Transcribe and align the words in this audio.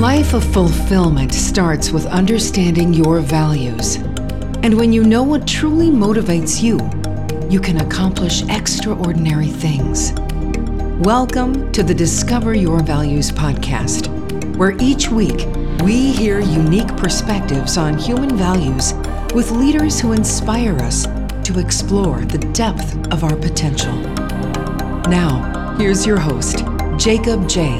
life 0.00 0.32
of 0.32 0.42
fulfillment 0.42 1.30
starts 1.30 1.90
with 1.90 2.06
understanding 2.06 2.94
your 2.94 3.20
values. 3.20 3.96
And 4.62 4.72
when 4.78 4.94
you 4.94 5.04
know 5.04 5.22
what 5.22 5.46
truly 5.46 5.90
motivates 5.90 6.62
you, 6.62 6.78
you 7.50 7.60
can 7.60 7.82
accomplish 7.82 8.42
extraordinary 8.48 9.48
things. 9.48 10.14
Welcome 11.04 11.70
to 11.72 11.82
the 11.82 11.92
Discover 11.92 12.54
Your 12.54 12.82
Values 12.82 13.30
podcast, 13.30 14.06
where 14.56 14.74
each 14.80 15.10
week 15.10 15.46
we 15.84 16.12
hear 16.12 16.40
unique 16.40 16.96
perspectives 16.96 17.76
on 17.76 17.98
human 17.98 18.38
values 18.38 18.94
with 19.34 19.50
leaders 19.50 20.00
who 20.00 20.12
inspire 20.12 20.78
us 20.78 21.04
to 21.44 21.58
explore 21.58 22.20
the 22.24 22.38
depth 22.54 22.96
of 23.12 23.22
our 23.22 23.36
potential. 23.36 23.92
Now, 25.10 25.76
here's 25.76 26.06
your 26.06 26.18
host, 26.18 26.64
Jacob 26.96 27.46
J. 27.46 27.76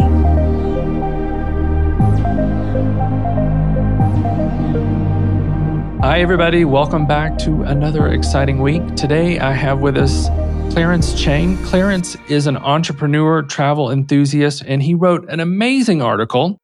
Hi, 6.03 6.23
everybody. 6.23 6.65
Welcome 6.65 7.07
back 7.07 7.37
to 7.41 7.63
another 7.65 8.09
exciting 8.09 8.63
week. 8.63 8.97
Today, 8.97 9.39
I 9.39 9.53
have 9.53 9.81
with 9.81 9.99
us 9.99 10.29
Clarence 10.73 11.13
Chang. 11.13 11.63
Clarence 11.65 12.17
is 12.27 12.47
an 12.47 12.57
entrepreneur, 12.57 13.43
travel 13.43 13.91
enthusiast, 13.91 14.63
and 14.67 14.83
he 14.83 14.95
wrote 14.95 15.29
an 15.29 15.41
amazing 15.41 16.01
article 16.01 16.57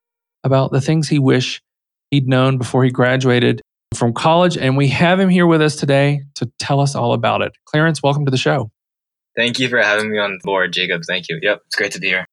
about 0.43 0.73
the 0.73 0.81
things 0.81 1.09
he 1.09 1.19
wished 1.19 1.61
he'd 2.11 2.27
known 2.27 2.57
before 2.57 2.83
he 2.83 2.91
graduated 2.91 3.61
from 3.95 4.15
college. 4.15 4.57
And 4.57 4.75
we 4.75 4.89
have 4.89 5.21
him 5.21 5.29
here 5.29 5.47
with 5.47 5.61
us 5.61 5.77
today 5.77 6.23
to 6.37 6.51
tell 6.59 6.81
us 6.81 6.95
all 6.95 7.13
about 7.13 7.43
it. 7.43 7.53
Clarence, 7.67 8.03
welcome 8.03 8.25
to 8.25 8.31
the 8.31 8.39
show. 8.39 8.71
Thank 9.37 9.59
you 9.59 9.69
for 9.69 9.83
having 9.83 10.11
me 10.11 10.19
on 10.19 10.39
board, 10.45 10.73
Jacob. 10.73 11.03
Thank 11.07 11.29
you. 11.29 11.39
Yep, 11.43 11.61
it's 11.67 11.77
great 11.77 11.93
to 11.93 12.01
be 12.01 12.07
here. 12.07 12.25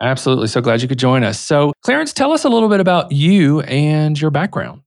Absolutely. 0.00 0.48
So 0.48 0.60
glad 0.60 0.82
you 0.82 0.88
could 0.88 0.98
join 0.98 1.22
us. 1.22 1.38
So, 1.38 1.72
Clarence, 1.84 2.12
tell 2.12 2.32
us 2.32 2.42
a 2.42 2.48
little 2.48 2.68
bit 2.68 2.80
about 2.80 3.12
you 3.12 3.60
and 3.60 4.20
your 4.20 4.32
background. 4.32 4.81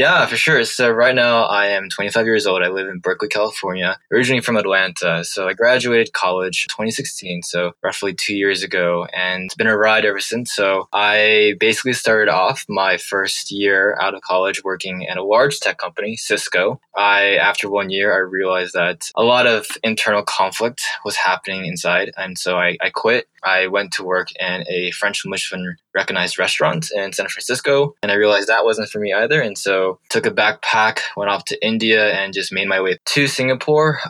Yeah, 0.00 0.24
for 0.24 0.36
sure. 0.38 0.64
So 0.64 0.90
right 0.90 1.14
now 1.14 1.42
I 1.42 1.66
am 1.66 1.90
25 1.90 2.24
years 2.24 2.46
old. 2.46 2.62
I 2.62 2.68
live 2.68 2.88
in 2.88 3.00
Berkeley, 3.00 3.28
California, 3.28 3.98
originally 4.10 4.40
from 4.40 4.56
Atlanta. 4.56 5.22
So 5.24 5.46
I 5.46 5.52
graduated 5.52 6.14
college 6.14 6.66
2016, 6.68 7.42
so 7.42 7.72
roughly 7.82 8.14
two 8.14 8.34
years 8.34 8.62
ago, 8.62 9.06
and 9.12 9.44
it's 9.44 9.54
been 9.54 9.66
a 9.66 9.76
ride 9.76 10.06
ever 10.06 10.18
since. 10.18 10.54
So 10.54 10.88
I 10.90 11.52
basically 11.60 11.92
started 11.92 12.30
off 12.30 12.64
my 12.66 12.96
first 12.96 13.50
year 13.50 13.94
out 14.00 14.14
of 14.14 14.22
college 14.22 14.62
working 14.64 15.06
at 15.06 15.18
a 15.18 15.22
large 15.22 15.60
tech 15.60 15.76
company, 15.76 16.16
Cisco. 16.16 16.80
I, 16.96 17.34
after 17.34 17.68
one 17.68 17.90
year, 17.90 18.14
I 18.14 18.20
realized 18.20 18.72
that 18.72 19.10
a 19.14 19.22
lot 19.22 19.46
of 19.46 19.66
internal 19.82 20.22
conflict 20.22 20.82
was 21.04 21.16
happening 21.16 21.66
inside. 21.66 22.10
And 22.16 22.38
so 22.38 22.56
I, 22.56 22.78
I 22.80 22.88
quit 22.88 23.28
I 23.42 23.68
went 23.68 23.92
to 23.92 24.04
work 24.04 24.28
in 24.38 24.64
a 24.68 24.90
French 24.92 25.22
Michelin 25.24 25.76
recognized 25.94 26.38
restaurant 26.38 26.88
in 26.94 27.12
San 27.12 27.28
Francisco, 27.28 27.94
and 28.02 28.10
I 28.10 28.14
realized 28.14 28.48
that 28.48 28.64
wasn't 28.64 28.88
for 28.88 28.98
me 28.98 29.12
either. 29.12 29.40
And 29.40 29.56
so 29.56 29.98
took 30.08 30.26
a 30.26 30.30
backpack, 30.30 31.00
went 31.16 31.30
off 31.30 31.44
to 31.46 31.66
India, 31.66 32.12
and 32.12 32.32
just 32.32 32.52
made 32.52 32.68
my 32.68 32.80
way 32.80 32.98
to 33.04 33.26
Singapore. 33.26 34.00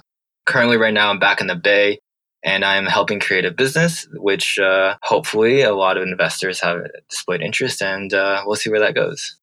Currently, 0.47 0.77
right 0.77 0.95
now, 0.95 1.11
I'm 1.11 1.19
back 1.19 1.41
in 1.41 1.47
the 1.47 1.57
Bay, 1.57 2.01
and 2.43 2.65
I'm 2.65 2.87
helping 2.87 3.21
create 3.21 3.45
a 3.45 3.51
business, 3.51 4.07
which 4.15 4.59
uh, 4.59 4.97
hopefully 5.03 5.63
a 5.63 5.75
lot 5.75 5.97
of 5.97 6.03
investors 6.03 6.61
have 6.61 6.79
displayed 7.09 7.43
interest, 7.43 7.83
and 7.83 8.13
uh, 8.13 8.43
we'll 8.47 8.57
see 8.57 8.71
where 8.71 8.81
that 8.81 8.95
goes. 8.95 9.37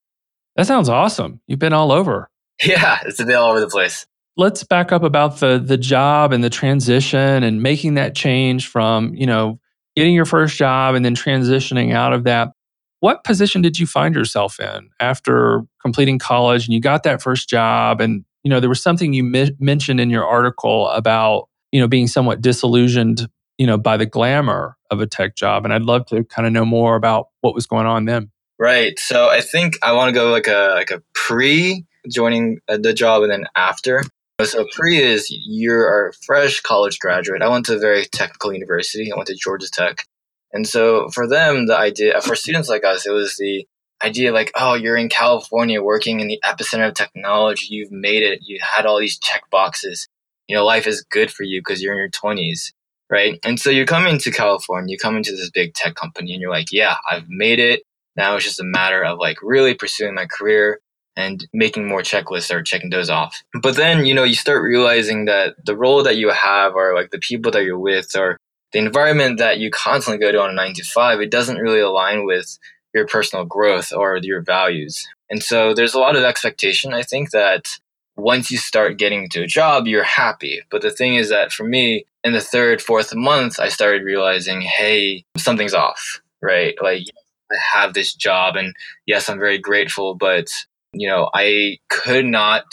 That 0.55 0.67
sounds 0.67 0.89
awesome. 0.89 1.39
You've 1.47 1.59
been 1.59 1.73
all 1.73 1.91
over. 1.91 2.30
Yeah, 2.63 2.99
it's 3.05 3.23
been 3.23 3.35
all 3.35 3.52
over 3.52 3.59
the 3.59 3.67
place 3.67 4.08
let's 4.38 4.63
back 4.63 4.91
up 4.91 5.03
about 5.03 5.39
the 5.39 5.59
the 5.59 5.77
job 5.77 6.31
and 6.31 6.43
the 6.43 6.49
transition 6.49 7.43
and 7.43 7.61
making 7.61 7.95
that 7.95 8.15
change 8.15 8.67
from 8.67 9.13
you 9.15 9.25
know 9.25 9.59
getting 9.98 10.14
your 10.14 10.26
first 10.26 10.56
job 10.56 10.94
and 10.94 11.03
then 11.03 11.16
transitioning 11.16 11.92
out 11.92 12.14
of 12.14 12.23
that. 12.23 12.52
What 12.99 13.23
position 13.23 13.64
did 13.64 13.80
you 13.80 13.88
find 13.88 14.14
yourself 14.14 14.60
in 14.60 14.92
after 14.99 15.64
completing 15.82 16.20
college 16.20 16.66
and 16.66 16.73
you 16.73 16.80
got 16.80 17.02
that 17.02 17.20
first 17.20 17.49
job? 17.49 17.99
And, 17.99 18.23
you 18.44 18.52
know, 18.52 18.60
there 18.60 18.70
was 18.70 18.82
something 18.82 19.14
you 19.14 19.23
mi- 19.23 19.55
mentioned 19.60 19.99
in 19.99 20.11
your 20.11 20.23
article 20.23 20.88
about, 20.89 21.49
you 21.71 21.82
know, 21.82 21.88
being 21.88 22.05
somewhat 22.05 22.42
disillusioned, 22.42 23.27
you 23.58 23.66
know, 23.66 23.76
by 23.76 23.98
the 23.98 24.05
glamour 24.05 24.77
of 24.92 25.02
a 25.02 25.08
tech 25.08 25.36
job. 25.36 25.66
And 25.66 25.73
I'd 25.73 25.82
love 25.82 26.05
to 26.08 26.23
kind 26.26 26.45
of 26.45 26.54
know 26.54 26.66
more 26.66 26.95
about 26.95 27.30
what 27.42 27.55
was 27.55 27.66
going 27.66 27.88
on 27.88 28.05
then. 28.05 28.30
Right. 28.60 29.00
So 29.00 29.30
I 29.30 29.42
think 29.42 29.80
I 29.82 29.94
want 29.94 30.10
to 30.10 30.14
go 30.14 30.30
like 30.30 30.48
a 30.48 30.73
like 30.76 30.92
a 30.92 31.02
pre 31.16 31.86
joining 32.08 32.60
uh, 32.67 32.77
the 32.77 32.94
job 32.94 33.23
and 33.23 33.32
then 33.32 33.45
after. 33.55 34.04
So 34.45 34.67
pre 34.71 35.02
is 35.02 35.27
you're 35.30 36.09
a 36.09 36.14
fresh 36.14 36.61
college 36.61 36.99
graduate. 36.99 37.42
I 37.42 37.48
went 37.49 37.65
to 37.67 37.75
a 37.75 37.80
very 37.80 38.05
technical 38.05 38.53
university. 38.53 39.11
I 39.11 39.15
went 39.15 39.27
to 39.30 39.36
Georgia 39.36 39.67
Tech. 39.71 40.05
And 40.53 40.67
so 40.67 41.09
for 41.09 41.27
them, 41.27 41.65
the 41.65 41.77
idea, 41.77 42.21
for 42.21 42.36
students 42.36 42.70
like 42.70 42.86
us, 42.86 43.08
it 43.08 43.11
was 43.11 43.36
the 43.37 43.65
idea 44.03 44.31
like, 44.31 44.52
oh, 44.55 44.76
you're 44.76 44.95
in 44.95 45.09
California 45.09 45.81
working 45.81 46.20
in 46.20 46.27
the 46.27 46.39
epicenter 46.45 46.87
of 46.87 46.93
technology. 46.93 47.67
You've 47.70 47.92
made 47.92 48.21
it. 48.21 48.42
You 48.43 48.59
had 48.61 48.86
all 48.86 48.99
these 48.99 49.17
check 49.17 49.49
boxes. 49.49 50.08
You 50.47 50.55
know, 50.55 50.64
life 50.64 50.86
is 50.86 51.02
good 51.09 51.31
for 51.31 51.43
you 51.43 51.59
because 51.59 51.81
you're 51.81 51.93
in 51.93 51.99
your 51.99 52.09
20s, 52.09 52.73
right? 53.09 53.39
And 53.43 53.59
so 53.59 53.71
you're 53.71 53.87
coming 53.87 54.20
to 54.20 54.31
California, 54.31 54.92
you 54.92 54.97
come 54.99 55.17
into 55.17 55.31
this 55.31 55.49
big 55.49 55.73
tech 55.73 55.95
company 55.95 56.33
and 56.33 56.42
you're 56.42 56.52
like, 56.52 56.71
yeah, 56.71 56.95
I've 57.09 57.27
made 57.27 57.59
it. 57.59 57.81
Now 58.15 58.36
it's 58.36 58.45
just 58.45 58.59
a 58.59 58.64
matter 58.64 59.03
of 59.03 59.17
like 59.17 59.37
really 59.42 59.73
pursuing 59.73 60.14
my 60.14 60.27
career, 60.27 60.80
and 61.17 61.48
making 61.52 61.88
more 61.88 62.02
checklists 62.02 62.54
or 62.54 62.61
checking 62.61 62.92
those 62.92 63.10
off. 63.10 63.44
But 63.61 63.76
then, 63.76 64.05
you 64.05 64.14
know, 64.14 64.23
you 64.23 64.36
start 64.36 64.64
realizing 64.64 65.26
that 65.26 65.55
the 65.66 65.76
role 65.76 66.04
that 66.04 66.16
you 66.16 66.30
have 66.30 66.76
or 66.76 66.95
like 66.95 67.10
the 67.10 67.20
people 67.20 67.52
that 67.52 67.64
you're 67.64 67.80
with 67.80 68.16
or 68.16 68.38
the 68.72 68.80
environment 68.80 69.39
that 69.39 69.58
you 69.58 69.72
constantly 69.72 70.23
go 70.23 70.32
to 70.32 70.39
on 70.39 70.52
a 70.52 70.54
nine 70.54 70.73
to 70.76 70.83
five, 70.83 71.20
it 71.20 71.32
doesn't 71.32 71.58
really 71.58 71.80
align 71.80 72.26
with 72.26 72.60
your 72.94 73.08
personal 73.08 73.45
growth 73.45 73.92
or 73.92 74.17
your 74.17 74.42
values. 74.42 75.08
And 75.30 75.42
so 75.44 75.73
there's 75.73 75.95
a 75.95 76.00
lot 76.00 76.16
of 76.16 76.23
expectation. 76.23 76.94
I 76.94 77.02
think 77.02 77.32
that 77.32 77.66
once 78.16 78.52
you 78.52 78.58
start 78.58 78.98
getting 78.98 79.23
into 79.23 79.42
a 79.42 79.48
job, 79.48 79.88
you're 79.88 80.04
happy. 80.04 80.61
But 80.70 80.82
the 80.82 80.92
thing 80.92 81.16
is 81.16 81.30
that 81.30 81.52
for 81.52 81.64
me, 81.64 82.06
in 82.23 82.33
the 82.33 82.42
third, 82.42 82.82
fourth 82.82 83.16
month, 83.16 83.60
I 83.60 83.70
started 83.70 84.04
realizing, 84.04 84.61
hey, 84.61 85.23
something's 85.38 85.73
off, 85.73 86.22
right? 86.42 86.76
Like, 86.82 87.04
I 87.52 87.56
have 87.77 87.94
this 87.94 88.14
job 88.14 88.56
and 88.56 88.76
yes, 89.06 89.30
I'm 89.30 89.39
very 89.39 89.58
grateful, 89.58 90.16
but 90.16 90.50
you 90.99 91.08
know, 91.08 91.30
I 91.33 91.77
could 91.89 92.25
not 92.25 92.65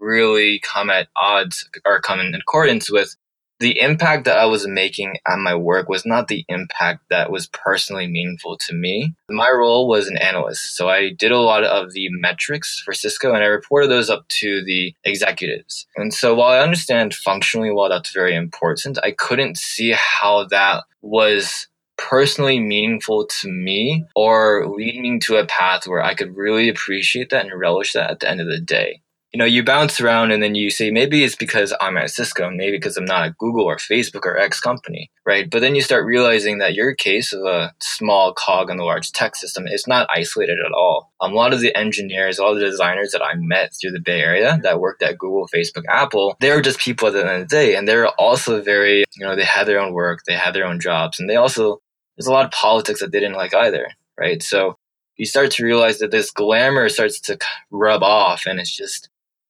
really 0.00 0.60
come 0.60 0.90
at 0.90 1.08
odds 1.16 1.68
or 1.84 2.00
come 2.00 2.20
in 2.20 2.34
accordance 2.34 2.90
with 2.90 3.16
the 3.60 3.80
impact 3.80 4.24
that 4.24 4.38
I 4.38 4.44
was 4.46 4.68
making 4.68 5.16
at 5.26 5.38
my 5.38 5.54
work 5.54 5.88
was 5.88 6.06
not 6.06 6.28
the 6.28 6.44
impact 6.48 7.04
that 7.10 7.30
was 7.30 7.48
personally 7.48 8.06
meaningful 8.06 8.56
to 8.58 8.74
me. 8.74 9.14
My 9.28 9.50
role 9.50 9.88
was 9.88 10.06
an 10.06 10.16
analyst. 10.16 10.76
So 10.76 10.88
I 10.88 11.10
did 11.10 11.32
a 11.32 11.40
lot 11.40 11.64
of 11.64 11.92
the 11.92 12.08
metrics 12.10 12.80
for 12.84 12.94
Cisco 12.94 13.34
and 13.34 13.42
I 13.42 13.46
reported 13.46 13.90
those 13.90 14.10
up 14.10 14.28
to 14.40 14.62
the 14.64 14.94
executives. 15.04 15.86
And 15.96 16.14
so 16.14 16.34
while 16.34 16.52
I 16.52 16.62
understand 16.62 17.14
functionally, 17.14 17.72
while 17.72 17.88
that's 17.88 18.12
very 18.12 18.36
important, 18.36 18.98
I 19.02 19.10
couldn't 19.10 19.58
see 19.58 19.92
how 19.92 20.44
that 20.46 20.84
was 21.02 21.67
personally 21.98 22.58
meaningful 22.58 23.26
to 23.26 23.48
me 23.48 24.06
or 24.14 24.66
lead 24.68 25.00
me 25.00 25.18
to 25.18 25.36
a 25.36 25.46
path 25.46 25.86
where 25.86 26.02
I 26.02 26.14
could 26.14 26.36
really 26.36 26.68
appreciate 26.68 27.30
that 27.30 27.44
and 27.44 27.60
relish 27.60 27.92
that 27.92 28.10
at 28.10 28.20
the 28.20 28.30
end 28.30 28.40
of 28.40 28.46
the 28.46 28.60
day. 28.60 29.02
You 29.32 29.38
know, 29.38 29.44
you 29.44 29.62
bounce 29.62 30.00
around 30.00 30.30
and 30.30 30.42
then 30.42 30.54
you 30.54 30.70
say, 30.70 30.90
maybe 30.90 31.22
it's 31.22 31.36
because 31.36 31.74
I'm 31.82 31.98
at 31.98 32.10
Cisco, 32.10 32.48
maybe 32.48 32.78
because 32.78 32.96
I'm 32.96 33.04
not 33.04 33.26
at 33.26 33.36
Google 33.36 33.66
or 33.66 33.76
Facebook 33.76 34.24
or 34.24 34.38
X 34.38 34.58
company, 34.58 35.10
right? 35.26 35.50
But 35.50 35.60
then 35.60 35.74
you 35.74 35.82
start 35.82 36.06
realizing 36.06 36.58
that 36.58 36.72
your 36.72 36.94
case 36.94 37.34
of 37.34 37.44
a 37.44 37.74
small 37.78 38.32
cog 38.32 38.70
in 38.70 38.78
the 38.78 38.84
large 38.84 39.12
tech 39.12 39.36
system 39.36 39.66
is 39.66 39.86
not 39.86 40.08
isolated 40.10 40.56
at 40.64 40.72
all. 40.72 41.12
Um, 41.20 41.32
a 41.32 41.34
lot 41.34 41.52
of 41.52 41.60
the 41.60 41.76
engineers, 41.76 42.38
a 42.38 42.42
lot 42.42 42.52
of 42.52 42.60
the 42.60 42.70
designers 42.70 43.10
that 43.10 43.22
I 43.22 43.34
met 43.34 43.74
through 43.78 43.90
the 43.90 44.00
Bay 44.00 44.22
Area 44.22 44.58
that 44.62 44.80
worked 44.80 45.02
at 45.02 45.18
Google, 45.18 45.46
Facebook, 45.54 45.84
Apple, 45.90 46.34
they 46.40 46.50
were 46.50 46.62
just 46.62 46.78
people 46.78 47.08
at 47.08 47.12
the 47.12 47.20
end 47.20 47.28
of 47.28 47.40
the 47.40 47.54
day. 47.54 47.74
And 47.74 47.86
they're 47.86 48.08
also 48.08 48.62
very, 48.62 49.04
you 49.14 49.26
know, 49.26 49.36
they 49.36 49.44
had 49.44 49.64
their 49.64 49.80
own 49.80 49.92
work, 49.92 50.20
they 50.26 50.34
had 50.34 50.54
their 50.54 50.64
own 50.64 50.80
jobs, 50.80 51.20
and 51.20 51.28
they 51.28 51.36
also 51.36 51.82
there's 52.18 52.26
a 52.26 52.32
lot 52.32 52.44
of 52.44 52.50
politics 52.50 53.00
that 53.00 53.12
they 53.12 53.20
didn't 53.20 53.36
like 53.36 53.54
either, 53.54 53.88
right? 54.18 54.42
So 54.42 54.76
you 55.16 55.24
start 55.24 55.52
to 55.52 55.64
realize 55.64 55.98
that 55.98 56.10
this 56.10 56.32
glamour 56.32 56.88
starts 56.88 57.20
to 57.20 57.38
rub 57.70 58.02
off, 58.02 58.44
and 58.44 58.58
it's 58.58 58.74
just 58.74 59.08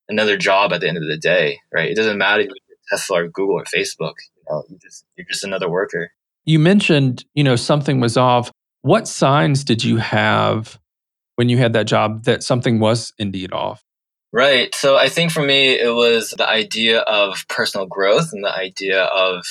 another 0.08 0.36
job 0.36 0.72
at 0.72 0.82
the 0.82 0.88
end 0.88 0.98
of 0.98 1.08
the 1.08 1.16
day, 1.16 1.60
right? 1.72 1.90
It 1.90 1.96
doesn't 1.96 2.18
matter 2.18 2.42
if 2.42 2.48
you're 2.48 2.76
Tesla 2.90 3.24
or 3.24 3.28
Google 3.28 3.56
or 3.56 3.64
Facebook. 3.64 4.14
You 4.36 4.42
know, 4.50 4.64
you 4.68 4.78
just 4.78 5.04
you're 5.16 5.26
just 5.26 5.44
another 5.44 5.68
worker. 5.68 6.10
You 6.44 6.58
mentioned, 6.58 7.24
you 7.34 7.42
know, 7.42 7.56
something 7.56 8.00
was 8.00 8.16
off. 8.16 8.52
What 8.82 9.08
signs 9.08 9.64
did 9.64 9.82
you 9.82 9.96
have 9.96 10.78
when 11.36 11.48
you 11.48 11.56
had 11.56 11.72
that 11.72 11.86
job 11.86 12.24
that 12.24 12.42
something 12.42 12.80
was 12.80 13.12
indeed 13.18 13.52
off? 13.52 13.82
Right. 14.30 14.74
So 14.74 14.96
I 14.96 15.08
think 15.08 15.32
for 15.32 15.42
me, 15.42 15.78
it 15.78 15.94
was 15.94 16.34
the 16.36 16.46
idea 16.46 17.00
of 17.00 17.46
personal 17.48 17.86
growth 17.86 18.30
and 18.32 18.44
the 18.44 18.54
idea 18.54 19.04
of 19.04 19.44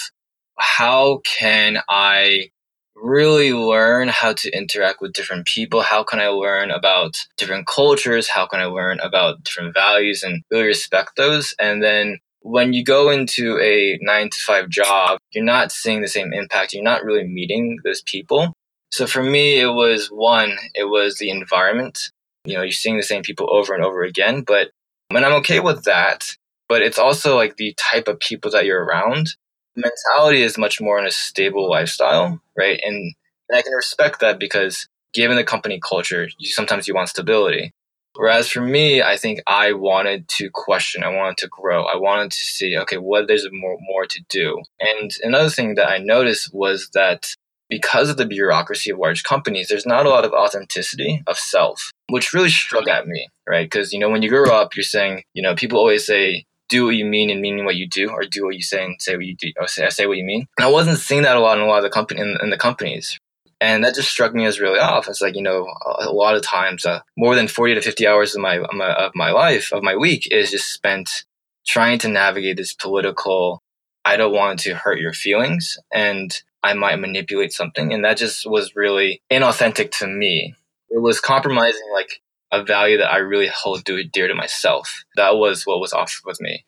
how 0.59 1.21
can 1.23 1.79
I 1.89 2.51
really 3.01 3.53
learn 3.53 4.07
how 4.07 4.33
to 4.33 4.51
interact 4.51 5.01
with 5.01 5.13
different 5.13 5.45
people? 5.45 5.81
How 5.81 6.03
can 6.03 6.19
I 6.19 6.27
learn 6.27 6.71
about 6.71 7.17
different 7.37 7.67
cultures? 7.67 8.29
How 8.29 8.45
can 8.47 8.59
I 8.59 8.65
learn 8.65 8.99
about 8.99 9.43
different 9.43 9.73
values 9.73 10.23
and 10.23 10.43
really 10.51 10.65
respect 10.65 11.15
those? 11.15 11.53
And 11.59 11.83
then 11.83 12.19
when 12.41 12.73
you 12.73 12.83
go 12.83 13.09
into 13.09 13.59
a 13.59 13.97
nine 14.01 14.29
to 14.29 14.39
five 14.39 14.69
job, 14.69 15.19
you're 15.31 15.43
not 15.43 15.71
seeing 15.71 16.01
the 16.01 16.07
same 16.07 16.33
impact. 16.33 16.73
You're 16.73 16.83
not 16.83 17.03
really 17.03 17.27
meeting 17.27 17.79
those 17.83 18.01
people. 18.01 18.53
So 18.91 19.05
for 19.05 19.21
me, 19.21 19.59
it 19.59 19.67
was 19.67 20.07
one, 20.07 20.57
it 20.73 20.85
was 20.85 21.17
the 21.17 21.29
environment. 21.29 22.11
You 22.45 22.55
know, 22.55 22.61
you're 22.61 22.71
seeing 22.71 22.97
the 22.97 23.03
same 23.03 23.21
people 23.21 23.53
over 23.53 23.73
and 23.73 23.83
over 23.83 24.03
again, 24.03 24.41
but 24.41 24.71
and 25.09 25.25
I'm 25.25 25.33
okay 25.33 25.59
with 25.59 25.83
that. 25.83 26.25
But 26.69 26.81
it's 26.81 26.99
also 26.99 27.35
like 27.35 27.55
the 27.55 27.73
type 27.77 28.07
of 28.07 28.19
people 28.19 28.51
that 28.51 28.65
you're 28.65 28.83
around. 28.83 29.35
Mentality 29.77 30.41
is 30.41 30.57
much 30.57 30.81
more 30.81 30.99
in 30.99 31.05
a 31.05 31.11
stable 31.11 31.69
lifestyle, 31.69 32.41
right? 32.57 32.79
And, 32.83 33.13
and 33.47 33.57
I 33.57 33.61
can 33.61 33.73
respect 33.73 34.19
that 34.19 34.39
because 34.39 34.87
given 35.13 35.37
the 35.37 35.43
company 35.43 35.79
culture, 35.79 36.27
you 36.37 36.49
sometimes 36.49 36.87
you 36.87 36.95
want 36.95 37.09
stability. 37.09 37.73
Whereas 38.15 38.49
for 38.49 38.61
me, 38.61 39.03
I 39.03 39.15
think 39.15 39.41
I 39.45 39.73
wanted 39.73 40.27
to 40.29 40.49
question, 40.51 41.03
I 41.03 41.09
wanted 41.09 41.37
to 41.37 41.47
grow, 41.47 41.83
I 41.83 41.97
wanted 41.97 42.31
to 42.31 42.37
see, 42.37 42.75
okay, 42.75 42.97
what 42.97 43.27
there's 43.27 43.47
more 43.51 43.77
more 43.79 44.05
to 44.07 44.21
do. 44.29 44.63
And 44.79 45.11
another 45.21 45.49
thing 45.49 45.75
that 45.75 45.87
I 45.87 45.99
noticed 45.99 46.51
was 46.51 46.89
that 46.95 47.27
because 47.69 48.09
of 48.09 48.17
the 48.17 48.25
bureaucracy 48.25 48.89
of 48.89 48.97
large 48.97 49.23
companies, 49.23 49.67
there's 49.67 49.85
not 49.85 50.05
a 50.05 50.09
lot 50.09 50.25
of 50.25 50.31
authenticity 50.31 51.21
of 51.27 51.37
self, 51.37 51.91
which 52.09 52.33
really 52.33 52.49
struck 52.49 52.87
at 52.87 53.07
me, 53.07 53.27
right? 53.47 53.65
Because, 53.65 53.93
you 53.93 53.99
know, 53.99 54.09
when 54.09 54.23
you 54.23 54.29
grow 54.29 54.51
up, 54.51 54.75
you're 54.75 54.83
saying, 54.83 55.23
you 55.33 55.43
know, 55.43 55.53
people 55.53 55.77
always 55.77 56.05
say, 56.05 56.45
do 56.69 56.85
what 56.85 56.95
you 56.95 57.05
mean 57.05 57.29
and 57.29 57.41
mean 57.41 57.65
what 57.65 57.75
you 57.75 57.87
do, 57.87 58.09
or 58.09 58.23
do 58.23 58.45
what 58.45 58.55
you 58.55 58.61
say 58.61 58.83
and 58.83 59.01
say 59.01 59.15
what 59.15 59.25
you 59.25 59.35
do, 59.35 59.51
or 59.59 59.67
say, 59.67 59.89
say 59.89 60.05
what 60.05 60.17
you 60.17 60.25
mean. 60.25 60.47
And 60.57 60.65
I 60.65 60.69
wasn't 60.69 60.97
seeing 60.97 61.23
that 61.23 61.37
a 61.37 61.39
lot 61.39 61.57
in 61.57 61.63
a 61.63 61.67
lot 61.67 61.77
of 61.77 61.83
the 61.83 61.89
company 61.89 62.21
in, 62.21 62.37
in 62.41 62.49
the 62.49 62.57
companies. 62.57 63.17
And 63.59 63.83
that 63.83 63.95
just 63.95 64.09
struck 64.09 64.33
me 64.33 64.45
as 64.45 64.59
really 64.59 64.79
off. 64.79 65.07
It's 65.07 65.21
like, 65.21 65.35
you 65.35 65.41
know, 65.41 65.67
a 65.99 66.11
lot 66.11 66.35
of 66.35 66.43
times, 66.43 66.85
uh, 66.85 66.99
more 67.17 67.33
than 67.33 67.47
40 67.47 67.75
to 67.75 67.81
50 67.81 68.05
hours 68.05 68.35
of 68.35 68.41
my, 68.41 68.59
my, 68.71 68.93
of 68.93 69.11
my 69.15 69.31
life, 69.31 69.71
of 69.73 69.81
my 69.81 69.95
week 69.95 70.27
is 70.31 70.51
just 70.51 70.71
spent 70.71 71.25
trying 71.65 71.97
to 71.99 72.07
navigate 72.07 72.57
this 72.57 72.73
political, 72.73 73.63
I 74.05 74.15
don't 74.15 74.33
want 74.33 74.59
to 74.61 74.75
hurt 74.75 74.99
your 74.99 75.13
feelings. 75.13 75.77
And 75.91 76.31
I 76.63 76.73
might 76.73 76.97
manipulate 76.97 77.51
something. 77.51 77.93
And 77.93 78.05
that 78.05 78.17
just 78.17 78.49
was 78.49 78.75
really 78.75 79.21
inauthentic 79.31 79.91
to 79.99 80.07
me. 80.07 80.53
It 80.89 81.01
was 81.01 81.19
compromising 81.19 81.89
like 81.93 82.21
a 82.51 82.63
value 82.63 82.97
that 82.97 83.11
I 83.11 83.17
really 83.17 83.47
hold 83.47 83.83
dear 83.83 84.27
to 84.27 84.35
myself. 84.35 85.03
That 85.15 85.35
was 85.35 85.63
what 85.63 85.79
was 85.79 85.93
offered 85.93 86.23
with 86.25 86.39
me. 86.39 86.65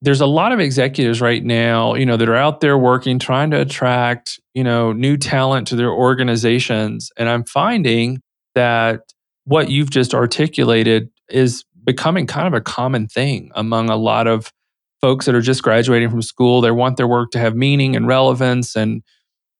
There's 0.00 0.20
a 0.20 0.26
lot 0.26 0.52
of 0.52 0.60
executives 0.60 1.20
right 1.20 1.44
now, 1.44 1.94
you 1.94 2.06
know, 2.06 2.16
that 2.16 2.28
are 2.28 2.36
out 2.36 2.60
there 2.60 2.78
working, 2.78 3.18
trying 3.18 3.50
to 3.50 3.60
attract, 3.60 4.38
you 4.54 4.62
know, 4.62 4.92
new 4.92 5.16
talent 5.16 5.66
to 5.68 5.76
their 5.76 5.90
organizations. 5.90 7.10
And 7.16 7.28
I'm 7.28 7.44
finding 7.44 8.20
that 8.54 9.00
what 9.44 9.70
you've 9.70 9.90
just 9.90 10.14
articulated 10.14 11.10
is 11.28 11.64
becoming 11.84 12.26
kind 12.26 12.46
of 12.46 12.54
a 12.54 12.60
common 12.60 13.08
thing 13.08 13.50
among 13.54 13.90
a 13.90 13.96
lot 13.96 14.26
of 14.26 14.52
folks 15.00 15.26
that 15.26 15.34
are 15.34 15.40
just 15.40 15.62
graduating 15.62 16.10
from 16.10 16.22
school. 16.22 16.60
They 16.60 16.70
want 16.70 16.96
their 16.96 17.08
work 17.08 17.30
to 17.32 17.38
have 17.38 17.56
meaning 17.56 17.96
and 17.96 18.06
relevance 18.06 18.76
and 18.76 19.02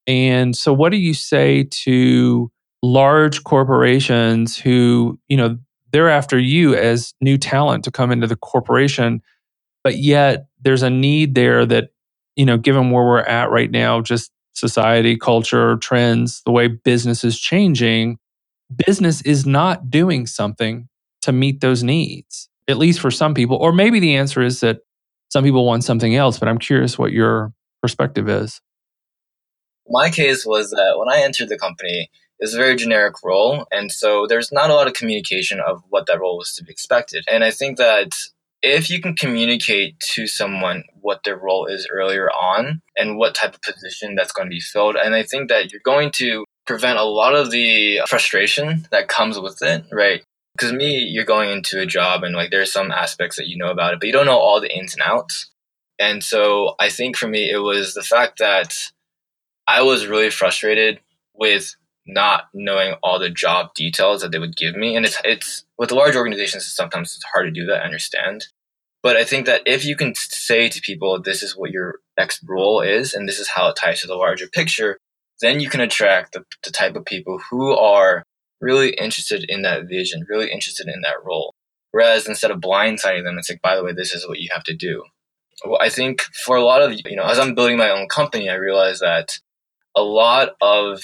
and 0.07 0.55
so 0.55 0.73
what 0.73 0.91
do 0.91 0.97
you 0.97 1.13
say 1.13 1.67
to 1.83 2.51
large 2.81 3.43
corporations 3.43 4.57
who, 4.57 5.19
you 5.27 5.37
know, 5.37 5.57
they're 5.91 6.09
after 6.09 6.37
you 6.37 6.75
as 6.75 7.13
new 7.21 7.37
talent 7.37 7.83
to 7.83 7.91
come 7.91 8.11
into 8.11 8.27
the 8.27 8.35
corporation, 8.35 9.21
but 9.83 9.97
yet 9.97 10.47
there's 10.61 10.83
a 10.83 10.89
need 10.89 11.35
there 11.35 11.65
that, 11.65 11.89
you 12.35 12.45
know, 12.45 12.57
given 12.57 12.91
where 12.91 13.03
we're 13.03 13.19
at 13.19 13.49
right 13.49 13.71
now, 13.71 14.01
just 14.01 14.31
society, 14.53 15.17
culture, 15.17 15.77
trends, 15.77 16.41
the 16.45 16.51
way 16.51 16.67
business 16.67 17.23
is 17.23 17.39
changing, 17.39 18.17
business 18.85 19.21
is 19.21 19.45
not 19.45 19.89
doing 19.89 20.27
something 20.27 20.87
to 21.21 21.31
meet 21.31 21.61
those 21.61 21.83
needs, 21.83 22.49
at 22.67 22.77
least 22.77 22.99
for 22.99 23.11
some 23.11 23.33
people. 23.33 23.57
Or 23.57 23.73
maybe 23.73 23.99
the 23.99 24.15
answer 24.15 24.41
is 24.41 24.59
that 24.61 24.79
some 25.29 25.43
people 25.43 25.65
want 25.65 25.83
something 25.83 26.15
else, 26.15 26.39
but 26.39 26.47
I'm 26.47 26.57
curious 26.57 26.97
what 26.97 27.11
your 27.11 27.53
perspective 27.81 28.29
is. 28.29 28.61
My 29.87 30.09
case 30.09 30.45
was 30.45 30.69
that 30.71 30.95
when 30.97 31.09
I 31.09 31.23
entered 31.23 31.49
the 31.49 31.57
company, 31.57 32.09
it 32.39 32.45
was 32.45 32.53
a 32.53 32.57
very 32.57 32.75
generic 32.75 33.15
role. 33.23 33.65
And 33.71 33.91
so 33.91 34.25
there's 34.27 34.51
not 34.51 34.69
a 34.69 34.73
lot 34.73 34.87
of 34.87 34.93
communication 34.93 35.59
of 35.59 35.83
what 35.89 36.05
that 36.07 36.19
role 36.19 36.37
was 36.37 36.53
to 36.55 36.63
be 36.63 36.71
expected. 36.71 37.25
And 37.29 37.43
I 37.43 37.51
think 37.51 37.77
that 37.77 38.11
if 38.61 38.89
you 38.89 39.01
can 39.01 39.15
communicate 39.15 39.99
to 39.99 40.27
someone 40.27 40.83
what 41.01 41.23
their 41.23 41.37
role 41.37 41.65
is 41.65 41.87
earlier 41.91 42.29
on 42.29 42.81
and 42.97 43.17
what 43.17 43.35
type 43.35 43.55
of 43.55 43.61
position 43.61 44.15
that's 44.15 44.31
going 44.31 44.47
to 44.47 44.53
be 44.53 44.61
filled, 44.61 44.95
and 44.95 45.15
I 45.15 45.23
think 45.23 45.49
that 45.49 45.71
you're 45.71 45.81
going 45.83 46.11
to 46.15 46.45
prevent 46.65 46.99
a 46.99 47.03
lot 47.03 47.35
of 47.35 47.51
the 47.51 48.01
frustration 48.07 48.87
that 48.91 49.07
comes 49.07 49.39
with 49.39 49.61
it, 49.61 49.85
right? 49.91 50.21
Because 50.53 50.71
me, 50.71 50.99
you're 50.99 51.25
going 51.25 51.49
into 51.49 51.81
a 51.81 51.85
job 51.85 52.23
and 52.23 52.35
like 52.35 52.51
there's 52.51 52.71
some 52.71 52.91
aspects 52.91 53.37
that 53.37 53.47
you 53.47 53.57
know 53.57 53.71
about 53.71 53.93
it, 53.93 53.99
but 53.99 54.07
you 54.07 54.13
don't 54.13 54.25
know 54.25 54.37
all 54.37 54.61
the 54.61 54.73
ins 54.73 54.93
and 54.93 55.03
outs. 55.03 55.49
And 55.97 56.23
so 56.23 56.75
I 56.79 56.89
think 56.89 57.17
for 57.17 57.27
me, 57.27 57.49
it 57.49 57.57
was 57.57 57.93
the 57.93 58.03
fact 58.03 58.39
that 58.39 58.73
I 59.67 59.81
was 59.81 60.07
really 60.07 60.29
frustrated 60.29 60.99
with 61.33 61.75
not 62.13 62.45
knowing 62.53 62.95
all 63.03 63.19
the 63.19 63.29
job 63.29 63.73
details 63.75 64.21
that 64.21 64.31
they 64.31 64.39
would 64.39 64.57
give 64.57 64.75
me. 64.75 64.95
And 64.95 65.05
it's 65.05 65.19
it's 65.23 65.65
with 65.77 65.91
large 65.91 66.15
organizations, 66.15 66.65
sometimes 66.65 67.15
it's 67.15 67.25
hard 67.33 67.45
to 67.45 67.51
do 67.51 67.65
that. 67.67 67.81
I 67.81 67.85
understand. 67.85 68.47
But 69.01 69.15
I 69.15 69.23
think 69.23 69.45
that 69.45 69.61
if 69.65 69.85
you 69.85 69.95
can 69.95 70.13
say 70.15 70.67
to 70.67 70.81
people, 70.81 71.21
this 71.21 71.41
is 71.41 71.55
what 71.55 71.71
your 71.71 71.99
next 72.17 72.43
role 72.45 72.81
is, 72.81 73.13
and 73.13 73.27
this 73.27 73.39
is 73.39 73.49
how 73.49 73.69
it 73.69 73.77
ties 73.77 74.01
to 74.01 74.07
the 74.07 74.15
larger 74.15 74.47
picture, 74.47 74.97
then 75.39 75.61
you 75.61 75.69
can 75.69 75.79
attract 75.79 76.33
the, 76.33 76.43
the 76.63 76.71
type 76.71 76.97
of 76.97 77.05
people 77.05 77.39
who 77.49 77.71
are 77.71 78.23
really 78.59 78.89
interested 78.89 79.45
in 79.47 79.61
that 79.61 79.87
vision, 79.87 80.25
really 80.27 80.51
interested 80.51 80.87
in 80.87 81.01
that 81.01 81.23
role. 81.23 81.53
Whereas 81.91 82.27
instead 82.27 82.51
of 82.51 82.59
blindsiding 82.59 83.23
them, 83.23 83.37
it's 83.37 83.49
like, 83.49 83.61
by 83.61 83.75
the 83.75 83.83
way, 83.83 83.93
this 83.93 84.13
is 84.13 84.27
what 84.27 84.39
you 84.39 84.49
have 84.51 84.63
to 84.65 84.75
do. 84.75 85.05
Well, 85.65 85.79
I 85.81 85.89
think 85.89 86.21
for 86.45 86.57
a 86.57 86.63
lot 86.63 86.81
of, 86.81 86.93
you 86.93 87.15
know, 87.15 87.23
as 87.23 87.39
I'm 87.39 87.55
building 87.55 87.77
my 87.77 87.89
own 87.89 88.07
company, 88.09 88.49
I 88.49 88.55
realize 88.55 88.99
that 88.99 89.39
a 89.95 90.01
lot 90.01 90.49
of 90.61 91.01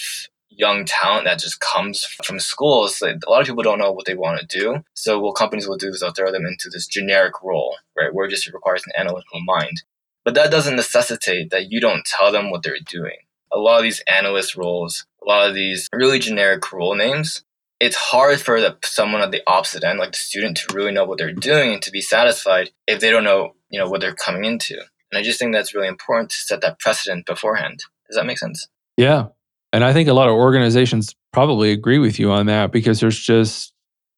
young 0.56 0.86
talent 0.86 1.26
that 1.26 1.40
just 1.40 1.60
comes 1.60 2.06
from 2.24 2.40
schools. 2.40 3.02
A 3.02 3.30
lot 3.30 3.42
of 3.42 3.48
people 3.48 3.64
don't 3.64 3.80
know 3.80 3.92
what 3.92 4.06
they 4.06 4.16
want 4.16 4.40
to 4.40 4.60
do. 4.60 4.84
So 4.94 5.20
what 5.20 5.36
companies 5.36 5.68
will 5.68 5.78
do 5.78 5.90
is 5.90 6.00
they'll 6.00 6.12
throw 6.12 6.32
them 6.32 6.46
into 6.46 6.70
this 6.72 6.88
generic 6.88 7.44
role, 7.44 7.78
right, 7.98 8.14
where 8.14 8.26
it 8.26 8.32
just 8.32 8.48
requires 8.48 8.84
an 8.86 8.94
analytical 8.98 9.42
mind. 9.44 9.84
But 10.24 10.34
that 10.36 10.52
doesn't 10.52 10.76
necessitate 10.76 11.52
that 11.52 11.72
you 11.72 11.80
don't 11.80 12.06
tell 12.06 12.32
them 12.32 12.50
what 12.50 12.64
they're 12.64 12.78
doing. 12.86 13.18
A 13.52 13.60
lot 13.60 13.78
of 13.78 13.84
these 13.84 14.02
analyst 14.08 14.56
roles, 14.56 15.06
a 15.24 15.30
lot 15.30 15.48
of 15.48 15.54
these 15.54 15.88
really 15.94 16.20
generic 16.20 16.72
role 16.74 16.96
names, 16.96 17.44
it's 17.80 17.96
hard 17.96 18.40
for 18.40 18.60
the, 18.60 18.78
someone 18.84 19.22
at 19.22 19.32
the 19.32 19.44
opposite 19.46 19.84
end, 19.84 20.00
like 20.00 20.14
the 20.14 20.18
student, 20.18 20.58
to 20.58 20.76
really 20.76 20.92
know 20.92 21.06
what 21.06 21.18
they're 21.18 21.32
doing 21.32 21.74
and 21.74 21.82
to 21.84 21.92
be 21.92 22.02
satisfied 22.02 22.72
if 22.88 23.00
they 23.00 23.12
don't 23.12 23.24
know, 23.24 23.56
you 23.70 23.80
know, 23.80 23.90
what 23.90 24.02
they're 24.02 24.16
coming 24.16 24.46
into. 24.46 24.76
And 25.12 25.20
I 25.20 25.22
just 25.22 25.40
think 25.40 25.54
that's 25.54 25.76
really 25.76 25.88
important 25.88 26.32
to 26.32 26.38
set 26.38 26.62
that 26.62 26.80
precedent 26.80 27.26
beforehand. 27.26 27.84
Does 28.08 28.16
that 28.16 28.26
make 28.26 28.40
sense? 28.40 28.68
Yeah. 28.98 29.28
And 29.76 29.84
I 29.84 29.92
think 29.92 30.08
a 30.08 30.14
lot 30.14 30.30
of 30.30 30.36
organizations 30.36 31.14
probably 31.34 31.74
agree 31.74 32.00
with 32.00 32.18
you 32.18 32.32
on 32.32 32.46
that 32.46 32.72
because 32.72 33.02
there's 33.02 33.20
just 33.20 33.74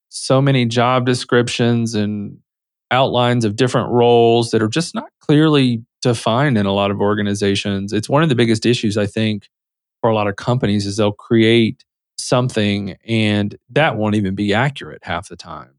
so 0.09 0.39
many 0.39 0.67
job 0.67 1.07
descriptions 1.07 1.95
and 1.95 2.37
outlines 2.91 3.43
of 3.43 3.55
different 3.55 3.89
roles 3.89 4.51
that 4.51 4.61
are 4.61 4.67
just 4.67 4.93
not 4.93 5.09
clearly 5.19 5.83
defined 6.03 6.59
in 6.59 6.67
a 6.67 6.73
lot 6.73 6.91
of 6.91 7.01
organizations. 7.01 7.91
It's 7.91 8.07
one 8.07 8.21
of 8.21 8.29
the 8.29 8.35
biggest 8.35 8.67
issues 8.67 8.99
I 8.99 9.07
think 9.07 9.49
for 9.99 10.11
a 10.11 10.13
lot 10.13 10.27
of 10.27 10.35
companies 10.35 10.85
is 10.85 10.97
they'll 10.97 11.11
create 11.11 11.83
something 12.19 12.95
and 13.07 13.57
that 13.71 13.97
won't 13.97 14.13
even 14.13 14.35
be 14.35 14.53
accurate 14.53 14.99
half 15.01 15.27
the 15.27 15.35
time. 15.35 15.71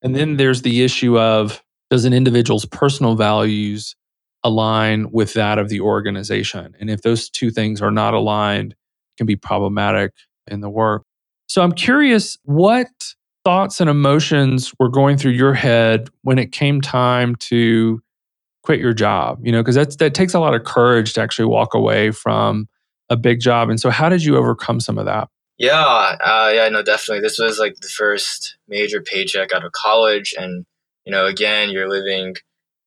And 0.00 0.14
then 0.14 0.36
there's 0.36 0.62
the 0.62 0.84
issue 0.84 1.18
of 1.18 1.60
does 1.90 2.04
an 2.04 2.12
individual's 2.12 2.66
personal 2.66 3.16
values 3.16 3.96
align 4.44 5.10
with 5.10 5.32
that 5.32 5.58
of 5.58 5.70
the 5.70 5.80
organization. 5.80 6.76
And 6.78 6.88
if 6.88 7.02
those 7.02 7.28
two 7.28 7.50
things 7.50 7.82
are 7.82 7.90
not 7.90 8.14
aligned, 8.14 8.76
can 9.18 9.26
be 9.26 9.36
problematic 9.36 10.12
in 10.46 10.60
the 10.60 10.70
work. 10.70 11.02
So 11.46 11.62
I'm 11.62 11.72
curious 11.72 12.38
what 12.44 12.88
thoughts 13.44 13.80
and 13.80 13.90
emotions 13.90 14.72
were 14.78 14.88
going 14.88 15.16
through 15.16 15.32
your 15.32 15.54
head 15.54 16.08
when 16.22 16.38
it 16.38 16.52
came 16.52 16.80
time 16.80 17.34
to 17.36 18.00
quit 18.62 18.80
your 18.80 18.92
job, 18.92 19.40
you 19.42 19.52
know, 19.52 19.62
because 19.62 19.74
that 19.96 20.14
takes 20.14 20.34
a 20.34 20.40
lot 20.40 20.54
of 20.54 20.64
courage 20.64 21.14
to 21.14 21.22
actually 21.22 21.46
walk 21.46 21.74
away 21.74 22.10
from 22.10 22.68
a 23.08 23.16
big 23.16 23.40
job. 23.40 23.70
And 23.70 23.80
so 23.80 23.90
how 23.90 24.08
did 24.08 24.22
you 24.22 24.36
overcome 24.36 24.80
some 24.80 24.98
of 24.98 25.06
that? 25.06 25.28
Yeah, 25.56 25.74
uh, 25.74 26.52
yeah, 26.54 26.68
no, 26.68 26.82
definitely. 26.82 27.20
This 27.20 27.38
was 27.38 27.58
like 27.58 27.76
the 27.80 27.88
first 27.88 28.56
major 28.68 29.02
paycheck 29.02 29.52
out 29.52 29.64
of 29.64 29.72
college, 29.72 30.32
and 30.38 30.64
you 31.04 31.10
know, 31.10 31.26
again, 31.26 31.70
you're 31.70 31.88
living 31.88 32.36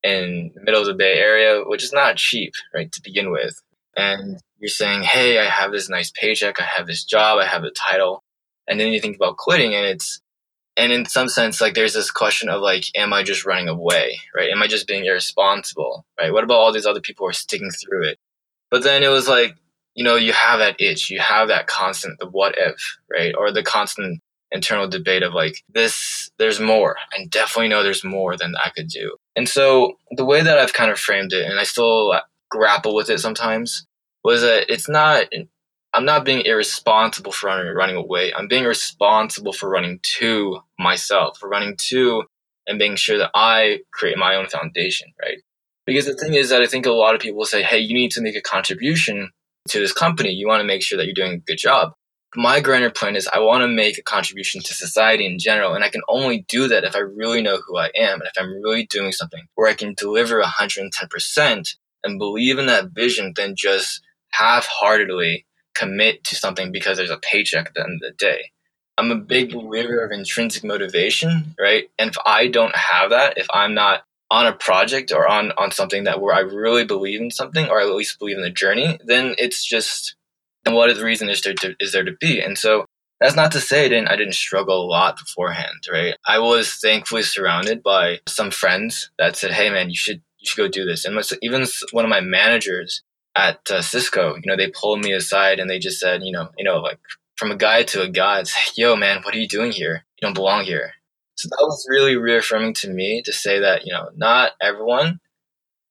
in 0.02 0.52
the 0.54 0.62
middle 0.62 0.80
of 0.80 0.86
the 0.86 0.94
Bay 0.94 1.14
Area, 1.14 1.62
which 1.66 1.84
is 1.84 1.92
not 1.92 2.16
cheap, 2.16 2.54
right, 2.72 2.90
to 2.92 3.02
begin 3.02 3.30
with. 3.30 3.60
And 3.94 4.40
you're 4.62 4.68
saying, 4.68 5.02
hey, 5.02 5.40
I 5.40 5.46
have 5.46 5.72
this 5.72 5.88
nice 5.88 6.12
paycheck, 6.12 6.60
I 6.60 6.64
have 6.64 6.86
this 6.86 7.02
job, 7.04 7.40
I 7.40 7.46
have 7.46 7.64
a 7.64 7.72
title. 7.72 8.22
And 8.68 8.78
then 8.78 8.92
you 8.92 9.00
think 9.00 9.16
about 9.16 9.36
quitting, 9.36 9.74
and 9.74 9.84
it's, 9.84 10.20
and 10.76 10.92
in 10.92 11.04
some 11.04 11.28
sense, 11.28 11.60
like 11.60 11.74
there's 11.74 11.94
this 11.94 12.12
question 12.12 12.48
of 12.48 12.62
like, 12.62 12.84
am 12.94 13.12
I 13.12 13.24
just 13.24 13.44
running 13.44 13.68
away, 13.68 14.20
right? 14.34 14.50
Am 14.50 14.62
I 14.62 14.68
just 14.68 14.86
being 14.86 15.04
irresponsible, 15.04 16.06
right? 16.18 16.32
What 16.32 16.44
about 16.44 16.58
all 16.58 16.72
these 16.72 16.86
other 16.86 17.00
people 17.00 17.26
who 17.26 17.30
are 17.30 17.34
sticking 17.34 17.70
through 17.70 18.04
it? 18.04 18.18
But 18.70 18.84
then 18.84 19.02
it 19.02 19.08
was 19.08 19.26
like, 19.28 19.56
you 19.94 20.04
know, 20.04 20.14
you 20.14 20.32
have 20.32 20.60
that 20.60 20.80
itch, 20.80 21.10
you 21.10 21.18
have 21.18 21.48
that 21.48 21.66
constant, 21.66 22.20
the 22.20 22.28
what 22.28 22.54
if, 22.56 22.98
right? 23.10 23.34
Or 23.36 23.50
the 23.50 23.64
constant 23.64 24.20
internal 24.52 24.88
debate 24.88 25.24
of 25.24 25.34
like, 25.34 25.56
this, 25.68 26.30
there's 26.38 26.60
more. 26.60 26.96
I 27.12 27.26
definitely 27.26 27.68
know 27.68 27.82
there's 27.82 28.04
more 28.04 28.36
than 28.36 28.54
I 28.54 28.70
could 28.70 28.86
do. 28.86 29.16
And 29.34 29.48
so 29.48 29.98
the 30.12 30.24
way 30.24 30.40
that 30.40 30.58
I've 30.58 30.72
kind 30.72 30.92
of 30.92 31.00
framed 31.00 31.32
it, 31.32 31.50
and 31.50 31.58
I 31.58 31.64
still 31.64 32.14
grapple 32.48 32.94
with 32.94 33.10
it 33.10 33.18
sometimes, 33.18 33.86
was 34.24 34.42
that 34.42 34.72
it's 34.72 34.88
not 34.88 35.26
I'm 35.94 36.04
not 36.06 36.24
being 36.24 36.46
irresponsible 36.46 37.32
for 37.32 37.48
running, 37.48 37.74
running 37.74 37.96
away. 37.96 38.32
I'm 38.32 38.48
being 38.48 38.64
responsible 38.64 39.52
for 39.52 39.68
running 39.68 40.00
to 40.18 40.60
myself, 40.78 41.38
for 41.38 41.48
running 41.48 41.76
to 41.88 42.24
and 42.66 42.78
being 42.78 42.96
sure 42.96 43.18
that 43.18 43.30
I 43.34 43.80
create 43.92 44.16
my 44.16 44.36
own 44.36 44.46
foundation, 44.46 45.12
right? 45.20 45.38
Because 45.84 46.06
the 46.06 46.14
thing 46.14 46.34
is 46.34 46.48
that 46.48 46.62
I 46.62 46.66
think 46.66 46.86
a 46.86 46.92
lot 46.92 47.14
of 47.14 47.20
people 47.20 47.44
say, 47.44 47.62
hey, 47.62 47.78
you 47.78 47.92
need 47.92 48.12
to 48.12 48.22
make 48.22 48.36
a 48.36 48.40
contribution 48.40 49.30
to 49.68 49.80
this 49.80 49.92
company. 49.92 50.30
You 50.30 50.46
want 50.46 50.60
to 50.60 50.66
make 50.66 50.82
sure 50.82 50.96
that 50.96 51.04
you're 51.04 51.14
doing 51.14 51.34
a 51.34 51.38
good 51.38 51.58
job. 51.58 51.92
My 52.34 52.60
grander 52.60 52.90
plan 52.90 53.16
is 53.16 53.28
I 53.28 53.40
want 53.40 53.62
to 53.62 53.68
make 53.68 53.98
a 53.98 54.02
contribution 54.02 54.62
to 54.62 54.74
society 54.74 55.26
in 55.26 55.38
general. 55.38 55.74
And 55.74 55.84
I 55.84 55.90
can 55.90 56.02
only 56.08 56.46
do 56.48 56.68
that 56.68 56.84
if 56.84 56.96
I 56.96 57.00
really 57.00 57.42
know 57.42 57.58
who 57.58 57.76
I 57.76 57.90
am 57.94 58.20
and 58.20 58.28
if 58.28 58.40
I'm 58.40 58.62
really 58.62 58.86
doing 58.86 59.12
something 59.12 59.42
where 59.56 59.68
I 59.68 59.74
can 59.74 59.92
deliver 59.94 60.40
110% 60.40 61.74
and 62.04 62.18
believe 62.18 62.58
in 62.58 62.66
that 62.66 62.90
vision 62.90 63.34
than 63.36 63.54
just 63.56 64.00
half 64.32 64.66
heartedly 64.66 65.46
commit 65.74 66.24
to 66.24 66.36
something 66.36 66.72
because 66.72 66.98
there's 66.98 67.10
a 67.10 67.18
paycheck 67.18 67.66
at 67.66 67.74
the 67.74 67.82
end 67.82 68.00
of 68.02 68.10
the 68.10 68.14
day. 68.18 68.50
I'm 68.98 69.10
a 69.10 69.16
big 69.16 69.50
mm-hmm. 69.50 69.66
believer 69.66 70.04
of 70.04 70.12
intrinsic 70.12 70.64
motivation, 70.64 71.54
right? 71.58 71.88
And 71.98 72.10
if 72.10 72.16
I 72.26 72.48
don't 72.48 72.76
have 72.76 73.10
that, 73.10 73.38
if 73.38 73.46
I'm 73.52 73.74
not 73.74 74.02
on 74.30 74.46
a 74.46 74.52
project 74.52 75.12
or 75.12 75.28
on 75.28 75.52
on 75.52 75.70
something 75.70 76.04
that 76.04 76.20
where 76.20 76.34
I 76.34 76.40
really 76.40 76.84
believe 76.84 77.20
in 77.20 77.30
something 77.30 77.68
or 77.68 77.80
I 77.80 77.84
at 77.84 77.94
least 77.94 78.18
believe 78.18 78.36
in 78.36 78.42
the 78.42 78.50
journey, 78.50 78.98
then 79.04 79.34
it's 79.38 79.64
just 79.64 80.16
and 80.64 80.74
what 80.74 80.90
is 80.90 80.98
the 80.98 81.04
reason 81.04 81.28
is 81.28 81.40
there 81.40 81.54
to, 81.54 81.74
is 81.80 81.92
there 81.92 82.04
to 82.04 82.12
be? 82.20 82.40
And 82.40 82.56
so 82.56 82.86
that's 83.20 83.34
not 83.34 83.52
to 83.52 83.60
say 83.60 83.86
I 83.86 83.88
didn't 83.88 84.08
I 84.08 84.16
didn't 84.16 84.34
struggle 84.34 84.82
a 84.82 84.86
lot 84.86 85.18
beforehand, 85.18 85.86
right? 85.90 86.14
I 86.26 86.38
was 86.38 86.74
thankfully 86.74 87.22
surrounded 87.22 87.82
by 87.82 88.20
some 88.26 88.50
friends 88.50 89.10
that 89.18 89.36
said, 89.36 89.52
"Hey, 89.52 89.70
man, 89.70 89.90
you 89.90 89.96
should 89.96 90.22
you 90.38 90.46
should 90.48 90.56
go 90.56 90.68
do 90.68 90.84
this." 90.84 91.04
And 91.04 91.18
even 91.40 91.66
one 91.92 92.04
of 92.04 92.10
my 92.10 92.20
managers 92.20 93.02
at 93.34 93.70
uh, 93.70 93.82
Cisco, 93.82 94.34
you 94.36 94.42
know, 94.46 94.56
they 94.56 94.70
pulled 94.70 95.00
me 95.00 95.12
aside 95.12 95.58
and 95.58 95.68
they 95.68 95.78
just 95.78 95.98
said, 95.98 96.22
you 96.22 96.32
know, 96.32 96.48
you 96.56 96.64
know, 96.64 96.78
like 96.78 96.98
from 97.36 97.50
a 97.50 97.56
guy 97.56 97.82
to 97.82 98.02
a 98.02 98.08
guy, 98.08 98.40
it's 98.40 98.54
like, 98.54 98.76
yo, 98.76 98.96
man, 98.96 99.22
what 99.22 99.34
are 99.34 99.38
you 99.38 99.48
doing 99.48 99.72
here? 99.72 100.04
You 100.20 100.26
don't 100.26 100.34
belong 100.34 100.64
here. 100.64 100.92
So 101.36 101.48
that 101.48 101.62
was 101.64 101.86
really 101.88 102.16
reaffirming 102.16 102.74
to 102.74 102.90
me 102.90 103.22
to 103.24 103.32
say 103.32 103.60
that, 103.60 103.86
you 103.86 103.92
know, 103.92 104.10
not 104.14 104.52
everyone 104.60 105.18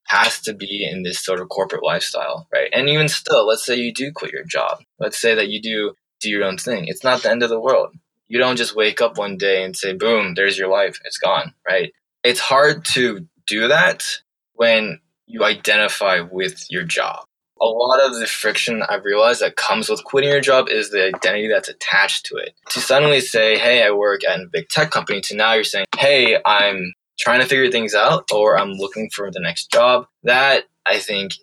has 0.08 0.40
to 0.42 0.54
be 0.54 0.88
in 0.90 1.04
this 1.04 1.20
sort 1.20 1.40
of 1.40 1.50
corporate 1.50 1.84
lifestyle, 1.84 2.48
right? 2.54 2.70
And 2.74 2.90
even 2.90 3.10
still, 3.10 3.48
let's 3.48 3.66
say 3.66 3.76
you 3.76 3.94
do 3.94 4.12
quit 4.12 4.34
your 4.34 4.44
job. 4.44 4.80
Let's 5.00 5.20
say 5.20 5.36
that 5.36 5.50
you 5.50 5.62
do 5.62 5.94
do 6.20 6.30
your 6.30 6.44
own 6.44 6.58
thing. 6.58 6.86
It's 6.88 7.04
not 7.04 7.24
the 7.24 7.32
end 7.32 7.42
of 7.42 7.50
the 7.50 7.60
world. 7.60 7.96
You 8.28 8.38
don't 8.38 8.56
just 8.56 8.76
wake 8.76 9.02
up 9.02 9.18
one 9.18 9.38
day 9.38 9.64
and 9.64 9.76
say, 9.76 9.94
boom, 9.94 10.36
there's 10.36 10.58
your 10.58 10.70
life. 10.70 11.00
It's 11.04 11.18
gone, 11.18 11.54
right? 11.68 11.92
It's 12.24 12.40
hard 12.40 12.86
to 12.94 13.28
do 13.48 13.68
that 13.70 14.06
when 14.54 15.00
you 15.26 15.44
identify 15.44 16.20
with 16.20 16.66
your 16.70 16.84
job 16.84 17.26
a 17.62 17.66
lot 17.66 18.04
of 18.04 18.20
the 18.20 18.26
friction 18.26 18.82
I've 18.90 19.06
realized 19.06 19.42
that 19.42 19.56
comes 19.56 19.88
with 19.88 20.04
quitting 20.04 20.32
your 20.32 20.42
job 20.42 20.68
is 20.68 20.90
the 20.90 21.08
identity 21.08 21.48
that's 21.48 21.70
attached 21.70 22.26
to 22.28 22.38
it. 22.38 22.56
To 22.72 22.80
suddenly 22.82 23.22
say, 23.22 23.58
hey, 23.58 23.84
I 23.84 23.92
work 23.92 24.22
at 24.28 24.40
a 24.40 24.48
big 24.52 24.68
tech 24.70 24.90
company, 24.90 25.22
to 25.22 25.36
now 25.36 25.54
you're 25.54 25.64
saying, 25.64 25.86
hey, 25.98 26.38
I'm 26.44 26.94
trying 27.20 27.42
to 27.42 27.48
figure 27.48 27.70
things 27.70 27.94
out 27.94 28.26
or 28.34 28.58
I'm 28.58 28.72
looking 28.72 29.10
for 29.14 29.30
the 29.30 29.40
next 29.40 29.72
job, 29.72 30.08
that 30.24 30.64
I 30.88 30.98
think 30.98 31.34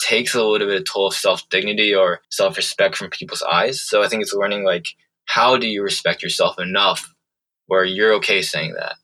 takes 0.00 0.34
a 0.34 0.42
little 0.42 0.66
bit 0.66 0.80
of 0.80 0.84
toll 0.84 1.06
of 1.06 1.14
self 1.14 1.48
dignity 1.50 1.94
or 1.94 2.20
self 2.30 2.56
respect 2.56 2.96
from 2.96 3.10
people's 3.10 3.42
eyes. 3.42 3.80
So 3.80 4.02
I 4.02 4.08
think 4.08 4.22
it's 4.22 4.34
learning 4.34 4.64
like, 4.64 4.86
how 5.26 5.56
do 5.56 5.68
you 5.68 5.84
respect 5.84 6.22
yourself 6.22 6.58
enough 6.58 7.14
where 7.66 7.84
you're 7.84 8.14
okay 8.14 8.42
saying 8.42 8.74
that? 8.74 8.96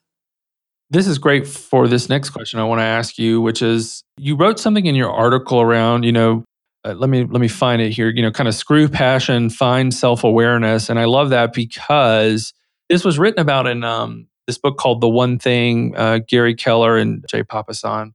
This 0.90 1.06
is 1.06 1.18
great 1.18 1.46
for 1.46 1.86
this 1.86 2.08
next 2.08 2.30
question 2.30 2.58
I 2.58 2.64
want 2.64 2.80
to 2.80 2.84
ask 2.84 3.18
you, 3.18 3.40
which 3.40 3.62
is 3.62 4.02
you 4.18 4.36
wrote 4.36 4.58
something 4.58 4.86
in 4.86 4.94
your 4.94 5.10
article 5.10 5.60
around, 5.60 6.04
you 6.04 6.12
know, 6.12 6.44
uh, 6.86 6.94
let 6.94 7.10
me 7.10 7.24
let 7.24 7.40
me 7.40 7.48
find 7.48 7.82
it 7.82 7.90
here 7.90 8.08
you 8.08 8.22
know 8.22 8.30
kind 8.30 8.48
of 8.48 8.54
screw 8.54 8.88
passion 8.88 9.50
find 9.50 9.92
self-awareness. 9.92 10.88
And 10.88 10.98
i 10.98 11.04
love 11.04 11.30
that 11.30 11.52
because 11.52 12.52
this 12.88 13.04
was 13.04 13.18
written 13.18 13.40
about 13.40 13.66
in 13.66 13.82
um, 13.82 14.28
this 14.46 14.58
book 14.58 14.78
called 14.78 15.00
the 15.00 15.08
one 15.08 15.38
thing 15.38 15.94
uh, 15.96 16.20
gary 16.28 16.54
keller 16.54 16.96
and 16.96 17.24
jay 17.28 17.42
papasan. 17.42 18.12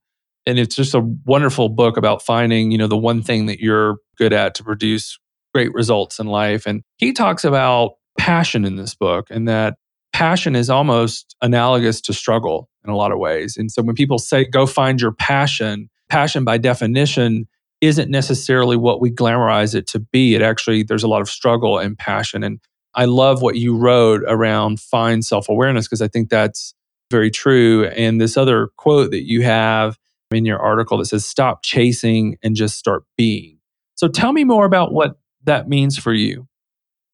And 0.48 0.58
it's 0.58 0.76
just 0.76 0.96
a 0.96 1.02
wonderful 1.26 1.70
book 1.70 1.98
about 1.98 2.22
finding 2.22 2.72
you 2.72 2.78
know 2.78 2.88
the 2.88 2.98
one 2.98 3.22
thing 3.22 3.48
that 3.48 3.60
you're 3.60 3.98
good 4.18 4.34
at 4.34 4.56
to 4.56 4.64
produce 4.64 5.20
great 5.54 5.74
results 5.74 6.20
in 6.20 6.28
life. 6.28 6.66
And 6.66 6.84
he 6.98 7.12
talks 7.12 7.44
about 7.44 7.96
passion 8.18 8.64
in 8.64 8.78
this 8.78 8.96
book 8.96 9.28
and 9.30 9.48
that 9.48 9.76
passion 10.14 10.56
is 10.56 10.70
almost 10.70 11.36
analogous 11.42 12.00
to 12.02 12.14
struggle 12.14 12.70
in 12.86 12.90
a 12.90 12.96
lot 12.96 13.12
of 13.12 13.20
ways. 13.20 13.58
And 13.58 13.72
so 13.72 13.82
when 13.82 13.96
people 13.96 14.18
say 14.18 14.46
go 14.46 14.66
find 14.66 15.02
your 15.02 15.12
passion 15.12 15.90
passion 16.10 16.44
by 16.44 16.58
definition 16.58 17.48
isn't 17.82 18.10
necessarily 18.10 18.78
what 18.78 19.02
we 19.02 19.12
glamorize 19.12 19.76
it 19.76 19.88
to 19.88 20.00
be. 20.00 20.36
It 20.36 20.42
actually, 20.42 20.84
there's 20.84 21.04
a 21.04 21.08
lot 21.08 21.22
of 21.22 21.30
struggle 21.30 21.80
and 21.80 21.98
passion. 21.98 22.44
And 22.44 22.60
I 22.94 23.06
love 23.06 23.42
what 23.42 23.56
you 23.56 23.76
wrote 23.76 24.22
around 24.28 24.80
find 24.80 25.26
self 25.26 25.50
awareness 25.50 25.88
because 25.88 26.02
I 26.02 26.08
think 26.08 26.30
that's 26.30 26.74
very 27.10 27.32
true. 27.32 27.88
And 27.88 28.22
this 28.22 28.38
other 28.38 28.70
quote 28.78 29.12
that 29.12 29.28
you 29.28 29.42
have 29.42 29.98
in 30.30 30.46
your 30.46 30.60
article 30.60 30.98
that 31.00 31.06
says, 31.06 31.26
stop 31.26 31.64
chasing 31.64 32.38
and 32.44 32.56
just 32.56 32.78
start 32.78 33.04
being. 33.18 33.58
So 33.96 34.08
tell 34.08 34.32
me 34.32 34.44
more 34.44 34.66
about 34.66 34.94
what 34.94 35.20
that 35.44 35.68
means 35.68 35.98
for 35.98 36.14
you. 36.14 36.48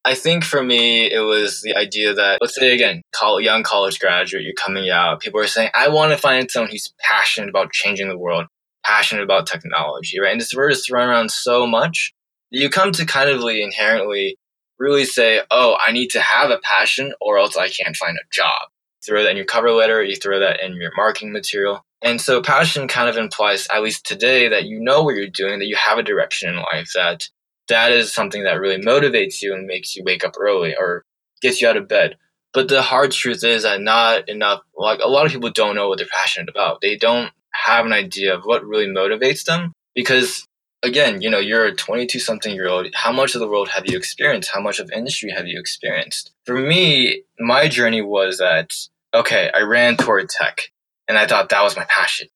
I 0.05 0.13
think 0.13 0.45
for 0.45 0.63
me, 0.63 1.11
it 1.11 1.19
was 1.19 1.61
the 1.61 1.75
idea 1.75 2.13
that, 2.13 2.37
let's 2.39 2.55
say 2.55 2.73
again, 2.73 3.01
college, 3.13 3.43
young 3.43 3.63
college 3.63 3.99
graduate, 3.99 4.43
you're 4.43 4.53
coming 4.53 4.89
out, 4.89 5.19
people 5.19 5.41
are 5.41 5.47
saying, 5.47 5.69
I 5.73 5.89
want 5.89 6.13
to 6.13 6.17
find 6.17 6.49
someone 6.49 6.71
who's 6.71 6.93
passionate 7.01 7.49
about 7.49 7.73
changing 7.73 8.07
the 8.07 8.17
world 8.17 8.45
passionate 8.87 9.23
about 9.23 9.47
technology, 9.47 10.19
right? 10.19 10.31
And 10.31 10.39
this 10.39 10.53
word 10.53 10.71
is 10.71 10.85
thrown 10.85 11.09
around 11.09 11.31
so 11.31 11.67
much 11.67 12.13
that 12.51 12.59
you 12.59 12.69
come 12.69 12.91
to 12.93 13.05
kind 13.05 13.29
of 13.29 13.41
inherently 13.43 14.37
really 14.79 15.05
say, 15.05 15.41
oh, 15.51 15.75
I 15.79 15.91
need 15.91 16.09
to 16.11 16.21
have 16.21 16.49
a 16.49 16.59
passion 16.63 17.13
or 17.19 17.37
else 17.37 17.57
I 17.57 17.67
can't 17.67 17.95
find 17.95 18.17
a 18.17 18.27
job. 18.31 18.69
Throw 19.05 19.23
that 19.23 19.31
in 19.31 19.37
your 19.37 19.45
cover 19.45 19.71
letter, 19.71 20.03
you 20.03 20.15
throw 20.15 20.39
that 20.39 20.61
in 20.63 20.75
your 20.75 20.91
marketing 20.95 21.31
material. 21.31 21.81
And 22.01 22.21
so 22.21 22.41
passion 22.41 22.87
kind 22.87 23.09
of 23.09 23.17
implies, 23.17 23.67
at 23.73 23.81
least 23.81 24.05
today, 24.05 24.49
that 24.49 24.65
you 24.65 24.79
know 24.79 25.03
what 25.03 25.15
you're 25.15 25.27
doing, 25.27 25.59
that 25.59 25.67
you 25.67 25.75
have 25.75 25.97
a 25.97 26.03
direction 26.03 26.49
in 26.49 26.57
life, 26.57 26.91
that 26.95 27.27
that 27.69 27.91
is 27.91 28.13
something 28.13 28.43
that 28.43 28.59
really 28.59 28.81
motivates 28.81 29.41
you 29.41 29.53
and 29.53 29.65
makes 29.65 29.95
you 29.95 30.03
wake 30.05 30.23
up 30.23 30.33
early 30.39 30.75
or 30.77 31.03
gets 31.41 31.61
you 31.61 31.67
out 31.67 31.77
of 31.77 31.87
bed. 31.87 32.17
But 32.53 32.69
the 32.69 32.81
hard 32.81 33.11
truth 33.11 33.43
is 33.43 33.63
that 33.63 33.81
not 33.81 34.29
enough, 34.29 34.61
like 34.75 34.99
a 35.03 35.09
lot 35.09 35.25
of 35.25 35.31
people 35.31 35.51
don't 35.51 35.75
know 35.75 35.89
what 35.89 35.97
they're 35.97 36.07
passionate 36.07 36.49
about. 36.49 36.79
They 36.81 36.97
don't 36.97 37.31
have 37.53 37.85
an 37.85 37.93
idea 37.93 38.35
of 38.35 38.43
what 38.43 38.65
really 38.65 38.87
motivates 38.87 39.45
them? 39.45 39.73
Because 39.95 40.47
again 40.83 41.21
you 41.21 41.29
know 41.29 41.39
you're 41.39 41.65
a 41.65 41.75
22 41.75 42.19
something 42.19 42.53
year 42.53 42.67
old 42.67 42.87
how 42.93 43.11
much 43.11 43.33
of 43.33 43.39
the 43.39 43.47
world 43.47 43.69
have 43.69 43.89
you 43.89 43.97
experienced? 43.97 44.51
How 44.53 44.61
much 44.61 44.79
of 44.79 44.91
industry 44.91 45.31
have 45.31 45.47
you 45.47 45.59
experienced? 45.59 46.31
For 46.45 46.55
me 46.55 47.23
my 47.39 47.67
journey 47.67 48.01
was 48.01 48.37
that 48.37 48.73
okay 49.13 49.49
i 49.53 49.61
ran 49.61 49.97
toward 49.97 50.29
tech 50.29 50.71
and 51.07 51.17
i 51.17 51.25
thought 51.25 51.49
that 51.49 51.63
was 51.63 51.75
my 51.75 51.85
passion. 51.85 52.27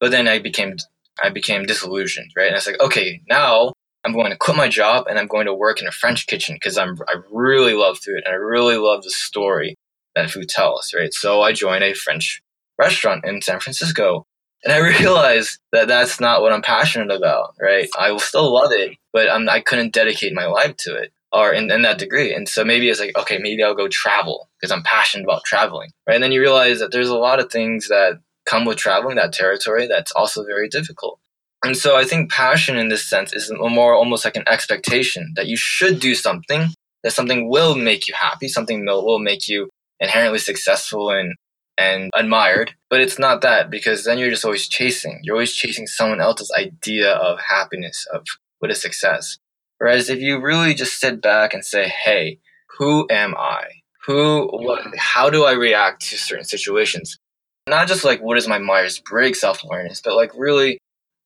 But 0.00 0.10
then 0.10 0.28
i 0.28 0.38
became 0.38 0.76
i 1.22 1.30
became 1.30 1.64
disillusioned 1.64 2.30
right? 2.36 2.46
And 2.46 2.54
i 2.54 2.58
was 2.58 2.66
like 2.66 2.80
okay 2.80 3.22
now 3.28 3.72
i'm 4.04 4.12
going 4.12 4.30
to 4.30 4.36
quit 4.36 4.56
my 4.56 4.68
job 4.68 5.06
and 5.08 5.18
i'm 5.18 5.26
going 5.26 5.46
to 5.46 5.54
work 5.54 5.80
in 5.80 5.88
a 5.88 5.92
french 5.92 6.26
kitchen 6.26 6.54
because 6.56 6.76
i'm 6.76 6.98
i 7.08 7.14
really 7.30 7.74
love 7.74 7.98
food 7.98 8.22
and 8.24 8.32
i 8.32 8.36
really 8.36 8.76
love 8.76 9.02
the 9.04 9.10
story 9.10 9.74
that 10.14 10.30
food 10.30 10.48
tells 10.48 10.92
right? 10.94 11.12
So 11.12 11.40
i 11.40 11.52
joined 11.52 11.84
a 11.84 11.94
french 11.94 12.42
restaurant 12.78 13.24
in 13.24 13.40
san 13.40 13.58
francisco 13.58 14.26
and 14.66 14.74
I 14.74 14.78
realized 15.00 15.58
that 15.72 15.88
that's 15.88 16.20
not 16.20 16.42
what 16.42 16.52
I'm 16.52 16.62
passionate 16.62 17.14
about, 17.14 17.54
right? 17.60 17.88
I 17.98 18.10
will 18.10 18.18
still 18.18 18.52
love 18.52 18.72
it, 18.72 18.96
but 19.12 19.30
I'm, 19.30 19.48
I 19.48 19.60
couldn't 19.60 19.94
dedicate 19.94 20.34
my 20.34 20.46
life 20.46 20.76
to 20.78 20.96
it 20.96 21.12
or 21.32 21.52
in, 21.52 21.70
in 21.70 21.82
that 21.82 21.98
degree. 21.98 22.34
And 22.34 22.48
so 22.48 22.64
maybe 22.64 22.88
it's 22.88 23.00
like, 23.00 23.16
okay, 23.16 23.38
maybe 23.38 23.62
I'll 23.62 23.74
go 23.74 23.88
travel 23.88 24.48
because 24.60 24.72
I'm 24.72 24.82
passionate 24.82 25.24
about 25.24 25.44
traveling, 25.44 25.90
right? 26.06 26.14
And 26.14 26.22
then 26.22 26.32
you 26.32 26.40
realize 26.40 26.80
that 26.80 26.92
there's 26.92 27.08
a 27.08 27.16
lot 27.16 27.40
of 27.40 27.50
things 27.50 27.88
that 27.88 28.20
come 28.44 28.64
with 28.64 28.78
traveling 28.78 29.16
that 29.16 29.32
territory 29.32 29.86
that's 29.86 30.12
also 30.12 30.44
very 30.44 30.68
difficult. 30.68 31.18
And 31.64 31.76
so 31.76 31.96
I 31.96 32.04
think 32.04 32.30
passion 32.30 32.76
in 32.76 32.88
this 32.88 33.08
sense 33.08 33.32
is 33.32 33.52
more 33.52 33.94
almost 33.94 34.24
like 34.24 34.36
an 34.36 34.48
expectation 34.48 35.32
that 35.36 35.46
you 35.46 35.56
should 35.56 36.00
do 36.00 36.14
something, 36.14 36.68
that 37.02 37.12
something 37.12 37.48
will 37.48 37.74
make 37.76 38.06
you 38.06 38.14
happy, 38.14 38.48
something 38.48 38.84
will 38.84 39.18
make 39.18 39.48
you 39.48 39.68
inherently 39.98 40.38
successful 40.38 41.10
and 41.10 41.34
and 41.78 42.10
admired. 42.14 42.74
But 42.90 43.00
it's 43.00 43.18
not 43.18 43.42
that 43.42 43.70
because 43.70 44.04
then 44.04 44.18
you're 44.18 44.30
just 44.30 44.44
always 44.44 44.68
chasing. 44.68 45.20
You're 45.22 45.36
always 45.36 45.54
chasing 45.54 45.86
someone 45.86 46.20
else's 46.20 46.52
idea 46.56 47.12
of 47.12 47.38
happiness, 47.40 48.06
of 48.12 48.24
what 48.58 48.70
is 48.70 48.80
success. 48.80 49.38
Whereas 49.78 50.08
if 50.08 50.20
you 50.20 50.40
really 50.40 50.74
just 50.74 50.98
sit 50.98 51.20
back 51.20 51.52
and 51.52 51.64
say, 51.64 51.88
hey, 51.88 52.38
who 52.78 53.06
am 53.10 53.34
I? 53.36 53.64
Who, 54.06 54.48
what, 54.52 54.82
how 54.96 55.30
do 55.30 55.44
I 55.44 55.52
react 55.52 56.02
to 56.08 56.18
certain 56.18 56.44
situations? 56.44 57.18
Not 57.68 57.88
just 57.88 58.04
like, 58.04 58.22
what 58.22 58.38
is 58.38 58.46
my 58.46 58.58
Myers 58.58 59.00
Briggs 59.00 59.40
self 59.40 59.62
awareness, 59.64 60.00
but 60.02 60.14
like, 60.14 60.30
really, 60.36 60.78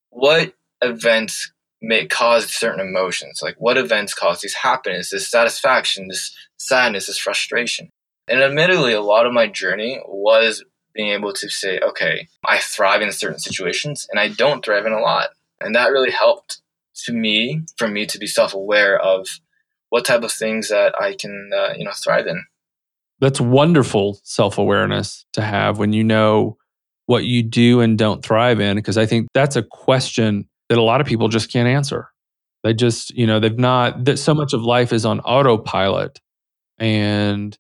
what 0.09 0.55
events 0.81 1.53
may 1.83 2.07
cause 2.07 2.47
certain 2.47 2.81
emotions? 2.81 3.41
Like, 3.43 3.57
what 3.59 3.77
events 3.77 4.15
cause 4.15 4.41
this 4.41 4.55
happiness, 4.55 5.11
this 5.11 5.31
satisfaction, 5.31 6.09
this 6.09 6.35
sadness, 6.59 7.07
this 7.07 7.19
frustration? 7.19 7.91
And 8.29 8.41
admittedly, 8.41 8.93
a 8.93 9.01
lot 9.01 9.27
of 9.27 9.33
my 9.33 9.49
journey 9.49 10.01
was 10.07 10.65
being 10.95 11.11
able 11.11 11.33
to 11.33 11.49
say, 11.49 11.79
okay, 11.81 12.29
I 12.47 12.59
thrive 12.59 13.03
in 13.03 13.13
certain 13.13 13.39
situations 13.39 14.07
and 14.11 14.19
I 14.19 14.29
don't 14.29 14.65
thrive 14.65 14.87
in 14.87 14.93
a 14.93 15.01
lot. 15.01 15.31
And 15.61 15.75
that 15.75 15.91
really 15.91 16.11
helped 16.11 16.61
to 17.05 17.13
me, 17.13 17.63
for 17.77 17.89
me 17.89 18.07
to 18.07 18.19
be 18.19 18.27
self 18.27 18.55
aware 18.55 18.99
of 18.99 19.27
what 19.89 20.05
type 20.05 20.23
of 20.23 20.33
things 20.33 20.69
that 20.69 20.95
I 21.01 21.15
can, 21.15 21.51
uh, 21.55 21.75
you 21.77 21.85
know, 21.85 21.93
thrive 21.93 22.27
in. 22.27 22.45
That's 23.21 23.41
wonderful 23.41 24.21
self 24.23 24.59
awareness 24.59 25.25
to 25.35 25.43
have 25.43 25.79
when 25.79 25.93
you 25.93 26.05
know 26.05 26.57
what 27.07 27.25
you 27.25 27.43
do 27.43 27.81
and 27.81 27.99
don't 27.99 28.25
thrive 28.25 28.61
in, 28.61 28.77
because 28.77 28.97
I 28.97 29.07
think 29.07 29.29
that's 29.35 29.57
a 29.57 29.63
question 29.63 30.49
that 30.69 30.79
a 30.79 30.83
lot 30.83 31.01
of 31.01 31.07
people 31.07 31.29
just 31.29 31.53
can't 31.53 31.69
answer. 31.69 32.09
They 32.63 32.75
just, 32.75 33.11
you 33.17 33.27
know, 33.27 33.41
they've 33.41 33.59
not, 33.59 34.05
that 34.05 34.19
so 34.19 34.35
much 34.35 34.53
of 34.53 34.63
life 34.63 34.93
is 34.93 35.05
on 35.05 35.21
autopilot 35.21 36.21
and 36.79 37.57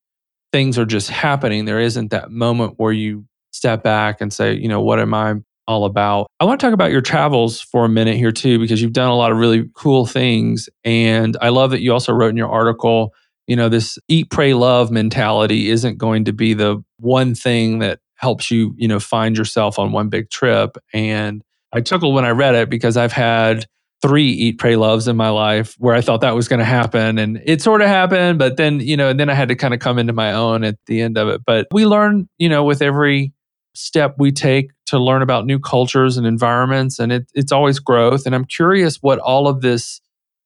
things 0.53 0.79
are 0.79 0.85
just 0.85 1.11
happening. 1.11 1.65
There 1.65 1.81
isn't 1.81 2.11
that 2.11 2.31
moment 2.31 2.75
where 2.77 2.93
you 2.93 3.27
step 3.53 3.83
back 3.83 4.21
and 4.21 4.33
say, 4.33 4.55
you 4.55 4.69
know, 4.69 4.81
what 4.81 5.01
am 5.01 5.15
I 5.15 5.35
all 5.67 5.85
about? 5.85 6.27
I 6.41 6.45
want 6.45 6.61
to 6.61 6.67
talk 6.67 6.75
about 6.75 6.91
your 6.91 7.01
travels 7.01 7.61
for 7.61 7.85
a 7.85 7.89
minute 7.89 8.17
here 8.17 8.33
too, 8.33 8.59
because 8.59 8.83
you've 8.83 8.93
done 8.93 9.11
a 9.11 9.17
lot 9.17 9.31
of 9.31 9.39
really 9.39 9.71
cool 9.75 10.07
things. 10.07 10.69
And 10.85 11.37
I 11.41 11.51
love 11.51 11.71
that 11.71 11.81
you 11.81 11.93
also 11.93 12.13
wrote 12.13 12.31
in 12.31 12.37
your 12.37 12.51
article, 12.51 13.15
you 13.47 13.57
know, 13.57 13.69
this 13.69 13.99
eat, 14.09 14.31
pray, 14.31 14.55
love 14.55 14.91
mentality 14.91 15.71
isn't 15.71 15.99
going 15.99 16.25
to 16.25 16.33
be 16.33 16.55
the 16.55 16.83
one 16.99 17.35
thing 17.35 17.81
that 17.81 18.01
helps 18.17 18.51
you, 18.51 18.75
you 18.77 18.89
know, 18.89 19.01
find 19.01 19.37
yourself 19.37 19.79
on 19.79 19.93
one 19.93 20.09
big 20.09 20.31
trip. 20.31 20.77
And 20.93 21.43
I 21.73 21.81
chuckled 21.81 22.15
when 22.15 22.25
I 22.25 22.31
read 22.31 22.55
it 22.55 22.69
because 22.69 22.97
I've 22.97 23.13
had 23.13 23.67
three 24.03 24.31
eat 24.31 24.59
pray 24.59 24.77
loves 24.77 25.09
in 25.09 25.17
my 25.17 25.29
life 25.29 25.75
where 25.79 25.95
i 25.95 26.01
thought 26.01 26.23
that 26.23 26.35
was 26.35 26.49
going 26.49 26.59
to 26.59 26.65
happen 26.65 27.19
and 27.19 27.41
it 27.45 27.61
sort 27.61 27.83
of 27.83 27.89
happened 27.89 28.39
but 28.39 28.57
then 28.57 28.81
you 28.81 28.97
know 28.97 29.09
and 29.11 29.21
then 29.21 29.29
i 29.29 29.35
had 29.35 29.49
to 29.49 29.55
kind 29.55 29.75
of 29.75 29.81
come 29.81 29.99
into 29.99 30.13
my 30.13 30.33
own 30.33 30.65
at 30.65 30.77
the 30.87 31.01
end 31.01 31.19
of 31.19 31.29
it. 31.29 31.43
But 31.45 31.67
we 31.73 31.87
learn 31.87 32.29
you 32.39 32.49
know 32.49 32.65
with 32.65 32.83
every 32.83 33.33
step 33.75 34.15
we 34.19 34.33
take 34.33 34.71
to 34.87 34.99
learn 34.99 35.23
about 35.23 35.47
new 35.47 35.59
cultures 35.59 36.17
and 36.17 36.27
environments 36.27 36.99
and 36.99 37.13
it, 37.13 37.31
it's 37.35 37.53
always 37.53 37.79
growth 37.79 38.27
and 38.27 38.35
i'm 38.35 38.45
curious 38.45 38.97
what 38.97 39.19
all 39.21 39.47
of 39.47 39.61
this 39.61 40.01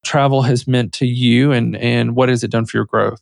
travel 0.05 0.43
has 0.43 0.69
meant 0.69 0.93
to 0.93 1.07
you 1.07 1.51
and 1.51 1.75
and 1.77 2.15
what 2.15 2.29
has 2.29 2.45
it 2.45 2.51
done 2.51 2.67
for 2.67 2.77
your 2.77 2.85
growth? 2.85 3.21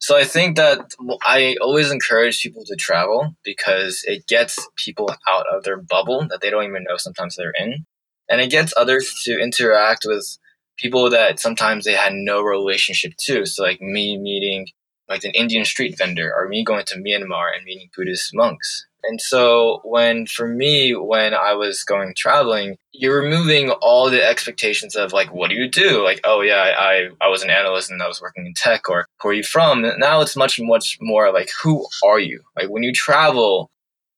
So 0.00 0.16
i 0.16 0.24
think 0.24 0.56
that 0.56 0.92
i 1.22 1.56
always 1.62 1.90
encourage 1.90 2.42
people 2.42 2.64
to 2.66 2.76
travel 2.76 3.36
because 3.44 4.02
it 4.04 4.26
gets 4.26 4.68
people 4.76 5.14
out 5.28 5.46
of 5.46 5.62
their 5.64 5.76
bubble 5.76 6.26
that 6.28 6.40
they 6.40 6.50
don't 6.50 6.64
even 6.64 6.84
know 6.88 6.96
sometimes 6.96 7.36
they're 7.36 7.54
in 7.58 7.86
and 8.28 8.40
it 8.40 8.50
gets 8.50 8.74
others 8.76 9.12
to 9.24 9.38
interact 9.38 10.04
with 10.06 10.38
people 10.78 11.10
that 11.10 11.38
sometimes 11.38 11.84
they 11.84 11.94
had 11.94 12.12
no 12.12 12.42
relationship 12.42 13.12
to. 13.20 13.46
So 13.46 13.62
like 13.62 13.80
me 13.80 14.18
meeting 14.18 14.66
like 15.08 15.24
an 15.24 15.32
Indian 15.32 15.64
street 15.64 15.96
vendor 15.98 16.32
or 16.34 16.48
me 16.48 16.64
going 16.64 16.84
to 16.86 16.98
Myanmar 16.98 17.54
and 17.54 17.64
meeting 17.64 17.90
Buddhist 17.96 18.30
monks. 18.34 18.86
And 19.06 19.20
so 19.20 19.80
when 19.84 20.26
for 20.26 20.48
me 20.48 20.94
when 20.94 21.34
I 21.34 21.52
was 21.54 21.84
going 21.84 22.14
traveling, 22.16 22.76
you're 22.92 23.22
removing 23.22 23.70
all 23.70 24.08
the 24.08 24.26
expectations 24.26 24.96
of 24.96 25.12
like 25.12 25.32
what 25.32 25.50
do 25.50 25.56
you 25.56 25.68
do? 25.68 26.02
Like, 26.02 26.20
oh 26.24 26.40
yeah, 26.40 26.74
I 26.78 27.08
I 27.20 27.28
was 27.28 27.42
an 27.42 27.50
analyst 27.50 27.90
and 27.90 28.02
I 28.02 28.08
was 28.08 28.22
working 28.22 28.46
in 28.46 28.54
tech 28.54 28.88
or 28.88 29.06
who 29.20 29.28
are 29.28 29.34
you 29.34 29.42
from? 29.42 29.84
Now 29.98 30.22
it's 30.22 30.36
much 30.36 30.58
much 30.58 30.96
more 31.00 31.30
like 31.32 31.50
who 31.62 31.86
are 32.02 32.18
you? 32.18 32.40
Like 32.56 32.70
when 32.70 32.82
you 32.82 32.92
travel, 32.92 33.70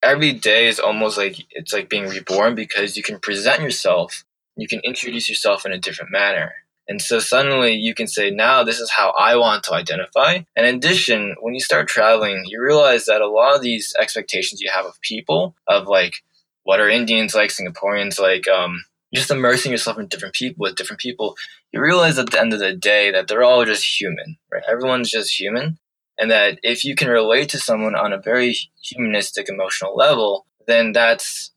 every 0.06 0.32
day 0.32 0.68
is 0.68 0.78
almost 0.78 1.18
like 1.18 1.44
it's 1.50 1.72
like 1.72 1.90
being 1.90 2.08
reborn 2.08 2.54
because 2.54 2.96
you 2.96 3.02
can 3.02 3.18
present 3.18 3.60
yourself, 3.60 4.24
you 4.56 4.68
can 4.68 4.80
introduce 4.84 5.28
yourself 5.28 5.66
in 5.66 5.72
a 5.72 5.78
different 5.78 6.12
manner. 6.12 6.52
And 6.88 7.02
so 7.02 7.18
suddenly 7.18 7.74
you 7.74 7.94
can 7.94 8.06
say, 8.06 8.30
now 8.30 8.62
this 8.62 8.78
is 8.78 8.92
how 8.92 9.12
I 9.18 9.34
want 9.34 9.64
to 9.64 9.74
identify. 9.74 10.44
And 10.54 10.66
in 10.66 10.76
addition, 10.76 11.34
when 11.40 11.54
you 11.54 11.60
start 11.60 11.88
traveling, 11.88 12.44
you 12.46 12.62
realize 12.62 13.06
that 13.06 13.20
a 13.20 13.28
lot 13.28 13.56
of 13.56 13.62
these 13.62 13.92
expectations 13.98 14.60
you 14.60 14.70
have 14.72 14.86
of 14.86 15.00
people, 15.00 15.56
of 15.66 15.88
like, 15.88 16.14
what 16.62 16.78
are 16.78 16.88
Indians 16.88 17.34
like, 17.34 17.50
Singaporeans 17.50 18.20
like, 18.20 18.46
um, 18.46 18.84
just 19.12 19.32
immersing 19.32 19.72
yourself 19.72 19.98
in 19.98 20.06
different 20.06 20.34
people 20.34 20.62
with 20.62 20.76
different 20.76 21.00
people, 21.00 21.36
you 21.72 21.80
realize 21.80 22.18
at 22.18 22.30
the 22.30 22.40
end 22.40 22.52
of 22.52 22.60
the 22.60 22.72
day 22.72 23.10
that 23.10 23.26
they're 23.26 23.42
all 23.42 23.64
just 23.64 24.00
human, 24.00 24.36
right? 24.52 24.62
Everyone's 24.68 25.10
just 25.10 25.40
human 25.40 25.78
and 26.18 26.30
that 26.30 26.58
if 26.62 26.84
you 26.84 26.94
can 26.94 27.08
relate 27.08 27.48
to 27.50 27.58
someone 27.58 27.94
on 27.94 28.12
a 28.12 28.20
very 28.20 28.56
humanistic 28.82 29.48
emotional 29.48 29.94
level 29.96 30.46
then 30.66 30.92
that's 30.92 31.52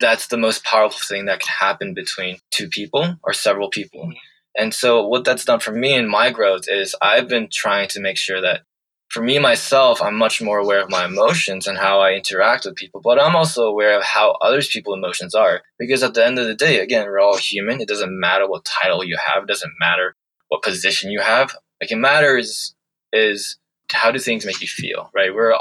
that's 0.00 0.26
the 0.28 0.36
most 0.36 0.64
powerful 0.64 1.00
thing 1.06 1.26
that 1.26 1.40
can 1.40 1.52
happen 1.60 1.94
between 1.94 2.38
two 2.50 2.68
people 2.68 3.16
or 3.22 3.32
several 3.32 3.70
people. 3.70 4.12
And 4.56 4.74
so 4.74 5.06
what 5.06 5.24
that's 5.24 5.44
done 5.44 5.60
for 5.60 5.72
me 5.72 5.94
in 5.94 6.08
my 6.08 6.30
growth 6.30 6.64
is 6.68 6.94
i've 7.02 7.28
been 7.28 7.48
trying 7.50 7.88
to 7.88 8.00
make 8.00 8.16
sure 8.16 8.40
that 8.40 8.62
for 9.08 9.22
me 9.22 9.38
myself 9.38 10.00
i'm 10.00 10.16
much 10.16 10.40
more 10.40 10.58
aware 10.58 10.80
of 10.80 10.90
my 10.90 11.04
emotions 11.04 11.66
and 11.66 11.78
how 11.78 12.00
i 12.00 12.12
interact 12.12 12.64
with 12.64 12.76
people 12.76 13.00
but 13.02 13.20
i'm 13.20 13.34
also 13.36 13.64
aware 13.64 13.96
of 13.96 14.04
how 14.04 14.36
others 14.42 14.68
people's 14.68 14.96
emotions 14.96 15.34
are. 15.34 15.62
Because 15.78 16.02
at 16.02 16.14
the 16.14 16.24
end 16.24 16.38
of 16.38 16.46
the 16.46 16.54
day 16.54 16.78
again 16.78 17.06
we're 17.06 17.20
all 17.20 17.36
human. 17.36 17.80
It 17.80 17.88
doesn't 17.88 18.18
matter 18.18 18.48
what 18.48 18.64
title 18.64 19.04
you 19.04 19.16
have. 19.26 19.42
It 19.42 19.48
doesn't 19.48 19.72
matter 19.80 20.14
what 20.48 20.62
position 20.62 21.10
you 21.10 21.20
have. 21.20 21.56
Like 21.80 21.90
it 21.90 21.96
matters 21.96 22.74
is 23.12 23.58
how 23.94 24.10
do 24.10 24.18
things 24.18 24.46
make 24.46 24.60
you 24.60 24.66
feel, 24.66 25.10
right? 25.14 25.34
We're, 25.34 25.54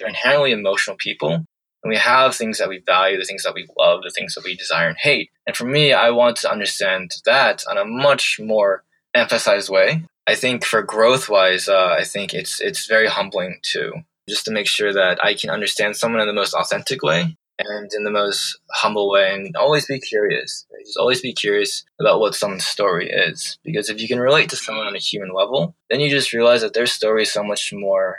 we're 0.00 0.08
inherently 0.08 0.52
emotional 0.52 0.96
people 0.96 1.44
and 1.82 1.90
we 1.90 1.96
have 1.96 2.34
things 2.34 2.58
that 2.58 2.68
we 2.68 2.78
value, 2.84 3.18
the 3.18 3.24
things 3.24 3.44
that 3.44 3.54
we 3.54 3.66
love, 3.78 4.02
the 4.02 4.10
things 4.10 4.34
that 4.34 4.44
we 4.44 4.56
desire 4.56 4.88
and 4.88 4.98
hate. 4.98 5.30
And 5.46 5.56
for 5.56 5.64
me, 5.64 5.92
I 5.92 6.10
want 6.10 6.36
to 6.38 6.50
understand 6.50 7.12
that 7.24 7.64
on 7.70 7.78
a 7.78 7.84
much 7.84 8.38
more 8.42 8.84
emphasized 9.14 9.70
way. 9.70 10.04
I 10.26 10.34
think 10.34 10.64
for 10.64 10.82
growth 10.82 11.30
wise, 11.30 11.68
uh, 11.68 11.96
I 11.98 12.04
think 12.04 12.34
it's 12.34 12.60
it's 12.60 12.86
very 12.86 13.06
humbling 13.06 13.60
too, 13.62 13.94
just 14.28 14.44
to 14.44 14.50
make 14.50 14.66
sure 14.66 14.92
that 14.92 15.24
I 15.24 15.32
can 15.32 15.48
understand 15.48 15.96
someone 15.96 16.20
in 16.20 16.26
the 16.26 16.34
most 16.34 16.52
authentic 16.52 17.02
way 17.02 17.37
and 17.58 17.90
in 17.92 18.04
the 18.04 18.10
most 18.10 18.58
humble 18.70 19.10
way 19.10 19.34
and 19.34 19.56
always 19.56 19.86
be 19.86 19.98
curious. 19.98 20.66
Just 20.84 20.96
always 20.96 21.20
be 21.20 21.32
curious 21.32 21.84
about 22.00 22.20
what 22.20 22.34
someone's 22.34 22.66
story 22.66 23.10
is. 23.10 23.58
Because 23.64 23.90
if 23.90 24.00
you 24.00 24.08
can 24.08 24.20
relate 24.20 24.50
to 24.50 24.56
someone 24.56 24.86
on 24.86 24.94
a 24.94 25.00
human 25.00 25.32
level, 25.34 25.74
then 25.90 26.00
you 26.00 26.08
just 26.08 26.32
realize 26.32 26.62
that 26.62 26.74
their 26.74 26.86
story 26.86 27.22
is 27.22 27.32
so 27.32 27.42
much 27.42 27.72
more 27.72 28.18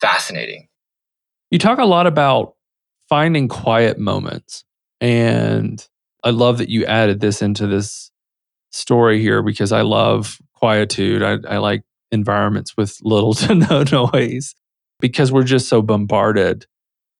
fascinating. 0.00 0.68
You 1.50 1.58
talk 1.58 1.78
a 1.78 1.84
lot 1.84 2.06
about 2.06 2.54
finding 3.08 3.48
quiet 3.48 3.98
moments. 3.98 4.64
And 5.00 5.86
I 6.24 6.30
love 6.30 6.58
that 6.58 6.68
you 6.68 6.84
added 6.84 7.20
this 7.20 7.42
into 7.42 7.66
this 7.66 8.10
story 8.70 9.20
here 9.20 9.42
because 9.42 9.70
I 9.70 9.82
love 9.82 10.38
quietude. 10.54 11.22
I, 11.22 11.38
I 11.48 11.58
like 11.58 11.82
environments 12.10 12.76
with 12.76 12.98
little 13.02 13.34
to 13.34 13.54
no 13.54 13.84
noise 13.84 14.54
because 15.00 15.30
we're 15.30 15.42
just 15.42 15.68
so 15.68 15.82
bombarded 15.82 16.66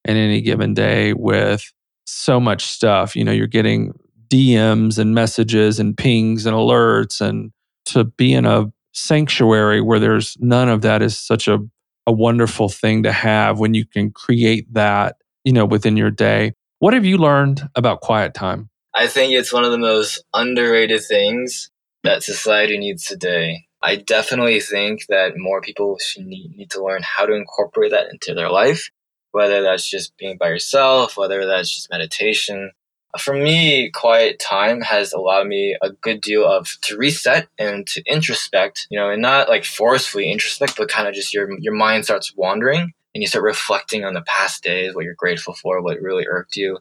in 0.05 0.17
any 0.17 0.41
given 0.41 0.75
day 0.75 1.12
with 1.12 1.73
so 2.07 2.41
much 2.41 2.65
stuff. 2.65 3.15
You 3.17 3.25
know, 3.25 3.33
you're 3.33 3.47
getting 3.47 3.93
DMs 4.29 4.99
and 4.99 5.15
messages 5.15 5.79
and 5.79 5.97
pings 5.97 6.47
and 6.47 6.57
alerts. 6.57 7.21
And 7.21 7.53
to 7.87 8.05
be 8.05 8.33
in 8.33 8.47
a 8.47 8.73
sanctuary 8.93 9.81
where 9.81 9.99
there's 9.99 10.37
none 10.41 10.69
of 10.69 10.83
that 10.83 11.03
is 11.03 11.19
such 11.19 11.49
a, 11.49 11.59
a 12.07 12.12
wonderful 12.12 12.69
thing 12.69 13.03
to 13.05 13.12
have 13.12 13.59
when 13.59 13.75
you 13.75 13.87
can 13.87 14.11
create 14.11 14.73
that, 14.75 15.17
you 15.45 15.53
know, 15.53 15.65
within 15.65 15.97
your 15.97 16.11
day. 16.11 16.53
What 16.79 16.95
have 16.95 17.05
you 17.05 17.19
learned 17.19 17.69
about 17.77 18.01
quiet 18.01 18.35
time? 18.35 18.69
I 18.95 19.07
think 19.07 19.33
it's 19.33 19.53
one 19.53 19.65
of 19.65 19.71
the 19.71 19.79
most 19.79 20.23
underrated 20.35 21.03
things 21.09 21.71
that 22.03 22.23
society 22.23 22.77
needs 22.77 23.05
today. 23.05 23.67
I 23.83 23.97
definitely 23.97 24.61
think 24.61 25.07
that 25.09 25.33
more 25.37 25.61
people 25.61 25.99
should 25.99 26.27
need, 26.27 26.53
need 26.57 26.71
to 26.73 26.85
learn 26.85 27.03
how 27.03 27.27
to 27.27 27.35
incorporate 27.35 27.93
that 27.93 28.09
into 28.11 28.35
their 28.35 28.51
life 28.51 28.91
whether 29.33 29.62
that's 29.62 29.88
just 29.88 30.16
being 30.16 30.37
by 30.37 30.49
yourself, 30.49 31.16
whether 31.16 31.45
that's 31.47 31.75
just 31.75 31.90
meditation. 31.90 32.71
For 33.18 33.35
me, 33.35 33.90
quiet 33.90 34.38
time 34.38 34.81
has 34.83 35.12
allowed 35.12 35.47
me 35.47 35.77
a 35.83 35.90
good 35.90 36.23
deal 36.23 36.47
of 36.47 36.68
to 36.83 36.97
reset 36.97 37.49
and 37.59 37.87
to 37.88 38.03
introspect, 38.05 38.87
you 38.90 38.99
know, 38.99 39.11
and 39.11 39.21
not 39.21 39.49
like 39.51 39.64
forcefully 39.64 40.33
introspect, 40.33 40.77
but 40.79 40.88
kind 40.88 41.09
of 41.09 41.14
just 41.14 41.35
your 41.35 41.49
your 41.61 41.75
mind 41.75 42.05
starts 42.05 42.35
wandering 42.35 42.92
and 43.14 43.23
you 43.23 43.27
start 43.27 43.45
reflecting 43.45 44.05
on 44.05 44.14
the 44.14 44.23
past 44.23 44.62
days, 44.62 44.95
what 44.95 45.05
you're 45.05 45.14
grateful 45.14 45.55
for, 45.55 45.83
what 45.83 46.01
really 46.01 46.27
irked 46.27 46.57
you, 46.57 46.79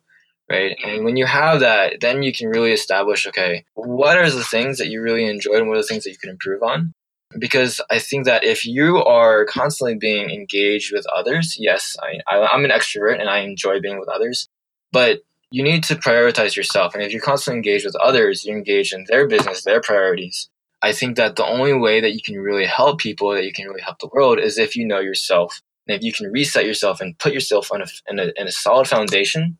right? 0.50 0.78
And 0.84 0.92
mm-hmm. 0.92 1.06
when 1.06 1.18
you 1.18 1.26
have 1.26 1.60
that, 1.60 2.00
then 2.00 2.24
you 2.24 2.34
can 2.34 2.48
really 2.48 2.72
establish, 2.72 3.28
okay, 3.28 3.66
what 3.74 4.18
are 4.18 4.30
the 4.30 4.44
things 4.44 4.78
that 4.78 4.88
you 4.88 5.02
really 5.02 5.26
enjoyed 5.26 5.58
and 5.58 5.68
what 5.68 5.78
are 5.78 5.82
the 5.82 5.88
things 5.88 6.06
that 6.06 6.12
you 6.12 6.18
can 6.18 6.30
improve 6.30 6.64
on? 6.64 6.94
Because 7.38 7.82
I 7.90 8.00
think 8.00 8.26
that 8.26 8.44
if 8.44 8.66
you 8.66 8.98
are 9.04 9.46
constantly 9.46 9.96
being 9.96 10.30
engaged 10.30 10.94
with 10.94 11.06
others, 11.08 11.56
yes, 11.60 11.96
I, 12.02 12.20
I, 12.36 12.54
am 12.54 12.66
an 12.66 12.72
extrovert 12.72 13.20
and 13.20 13.30
I 13.30 13.40
enjoy 13.40 13.80
being 13.80 14.00
with 14.00 14.10
others, 14.10 14.50
but 14.92 15.20
you 15.52 15.64
need 15.64 15.84
to 15.86 15.96
prioritize 15.96 16.56
yourself. 16.56 16.94
And 16.94 17.04
if 17.04 17.12
you're 17.12 17.22
constantly 17.22 17.58
engaged 17.58 17.86
with 17.86 17.96
others, 17.98 18.46
you 18.46 18.54
engage 18.54 18.94
in 18.94 19.06
their 19.08 19.28
business, 19.28 19.64
their 19.64 19.82
priorities. 19.82 20.50
I 20.82 20.94
think 20.94 21.18
that 21.18 21.36
the 21.36 21.46
only 21.46 21.74
way 21.74 22.02
that 22.02 22.14
you 22.14 22.22
can 22.22 22.40
really 22.40 22.66
help 22.66 23.00
people, 23.00 23.32
that 23.32 23.46
you 23.46 23.54
can 23.54 23.68
really 23.68 23.82
help 23.82 24.00
the 24.00 24.10
world, 24.12 24.40
is 24.40 24.58
if 24.58 24.76
you 24.76 24.86
know 24.86 25.00
yourself. 25.00 25.62
And 25.88 25.96
if 25.96 26.04
you 26.04 26.14
can 26.14 26.32
reset 26.32 26.66
yourself 26.66 27.02
and 27.02 27.18
put 27.20 27.34
yourself 27.34 27.72
on 27.72 27.82
a, 27.82 27.86
in, 28.08 28.20
a, 28.20 28.32
in 28.36 28.48
a 28.48 28.52
solid 28.52 28.88
foundation, 28.88 29.58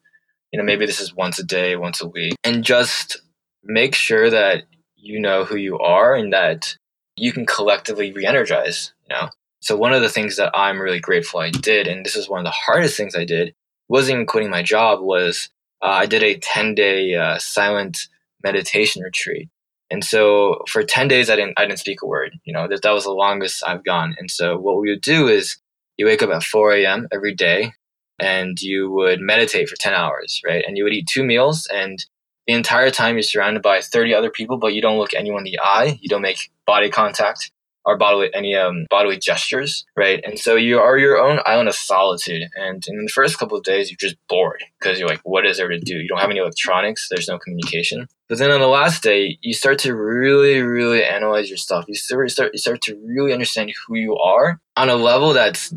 you 0.52 0.58
know, 0.58 0.66
maybe 0.66 0.86
this 0.86 1.00
is 1.00 1.14
once 1.14 1.40
a 1.40 1.44
day, 1.44 1.76
once 1.76 2.02
a 2.02 2.08
week, 2.08 2.36
and 2.44 2.64
just 2.64 3.22
make 3.64 3.96
sure 3.96 4.30
that 4.30 4.64
you 4.96 5.20
know 5.20 5.46
who 5.46 5.56
you 5.56 5.78
are 5.80 6.16
and 6.16 6.34
that 6.34 6.76
you 7.22 7.34
can 7.34 7.46
collectively 7.46 8.14
re-energize 8.14 8.94
you 9.10 9.16
know 9.16 9.30
so 9.62 9.78
one 9.78 9.94
of 9.94 10.02
the 10.02 10.10
things 10.10 10.38
that 10.38 10.52
i'm 10.58 10.82
really 10.82 11.02
grateful 11.02 11.42
i 11.42 11.52
did 11.52 11.88
and 11.88 12.06
this 12.06 12.18
is 12.18 12.30
one 12.30 12.40
of 12.40 12.46
the 12.46 12.52
hardest 12.52 12.98
things 12.98 13.16
i 13.16 13.26
did 13.26 13.56
wasn't 13.90 14.14
even 14.16 14.28
quitting 14.28 14.52
my 14.52 14.64
job 14.64 15.02
was 15.02 15.50
uh, 15.84 15.88
i 15.88 16.08
did 16.08 16.24
a 16.24 16.38
10 16.40 16.76
day 16.76 17.16
uh, 17.16 17.38
silent 17.40 18.10
meditation 18.44 19.04
retreat 19.04 19.50
And 19.92 20.04
so 20.06 20.64
for 20.70 20.84
10 20.84 21.10
days, 21.10 21.30
I 21.30 21.38
didn't, 21.38 21.56
I 21.60 21.66
didn't 21.66 21.80
speak 21.80 22.02
a 22.04 22.08
word. 22.08 22.40
You 22.46 22.54
know, 22.54 22.68
that, 22.70 22.82
that 22.84 22.92
was 22.94 23.06
the 23.06 23.12
longest 23.12 23.64
I've 23.68 23.84
gone. 23.86 24.16
And 24.20 24.32
so 24.32 24.58
what 24.58 24.80
we 24.82 24.90
would 24.92 25.02
do 25.02 25.28
is 25.28 25.58
you 25.98 26.06
wake 26.08 26.24
up 26.24 26.32
at 26.32 26.44
4 26.44 26.74
a.m. 26.76 27.08
every 27.14 27.36
day 27.36 27.74
and 28.20 28.62
you 28.62 28.92
would 28.92 29.20
meditate 29.20 29.70
for 29.70 29.76
10 29.78 29.94
hours, 29.94 30.42
right? 30.46 30.64
And 30.68 30.78
you 30.78 30.86
would 30.86 30.94
eat 30.94 31.08
two 31.08 31.24
meals 31.24 31.68
and 31.74 32.06
the 32.48 32.54
entire 32.54 32.90
time 32.90 33.16
you're 33.16 33.24
surrounded 33.24 33.62
by 33.62 33.82
30 33.82 34.14
other 34.14 34.30
people, 34.30 34.58
but 34.58 34.74
you 34.74 34.82
don't 34.82 34.98
look 34.98 35.14
anyone 35.14 35.46
in 35.46 35.52
the 35.52 35.60
eye. 35.62 36.00
You 36.02 36.10
don't 36.10 36.22
make 36.22 36.52
body 36.66 36.90
contact 36.90 37.52
or 37.86 37.98
bodily 37.98 38.30
any 38.34 38.56
um, 38.56 38.86
bodily 38.90 39.18
gestures, 39.18 39.86
right? 39.96 40.22
And 40.24 40.38
so 40.38 40.56
you 40.56 40.80
are 40.80 40.98
your 40.98 41.18
own 41.18 41.40
island 41.46 41.70
of 41.70 41.76
solitude. 41.76 42.44
And 42.56 42.84
in 42.88 43.06
the 43.06 43.12
first 43.14 43.38
couple 43.38 43.58
of 43.58 43.64
days, 43.64 43.90
you're 43.90 43.98
just 43.98 44.18
bored 44.28 44.64
because 44.80 45.00
you're 45.00 45.08
like, 45.08 45.22
what 45.24 45.46
is 45.46 45.58
there 45.58 45.68
to 45.68 45.80
do? 45.80 45.96
You 45.96 46.08
don't 46.08 46.20
have 46.20 46.30
any 46.30 46.40
electronics. 46.40 47.08
There's 47.10 47.28
no 47.28 47.40
communication. 47.40 48.08
But 48.30 48.38
then 48.38 48.52
on 48.52 48.62
the 48.62 48.68
last 48.68 49.04
day, 49.04 49.38
you 49.42 49.54
start 49.54 49.80
to 49.80 49.96
really, 49.96 50.62
really 50.62 51.04
analyze 51.04 51.50
your 51.50 51.58
stuff. 51.58 51.86
You 51.88 51.96
start, 51.96 52.32
you 52.54 52.60
start, 52.60 52.82
to 52.84 52.96
really 53.06 53.34
understand 53.34 53.74
who 53.88 53.96
you 53.96 54.18
are 54.18 54.60
on 54.78 54.90
a 54.90 54.96
level 54.96 55.34
that's 55.34 55.74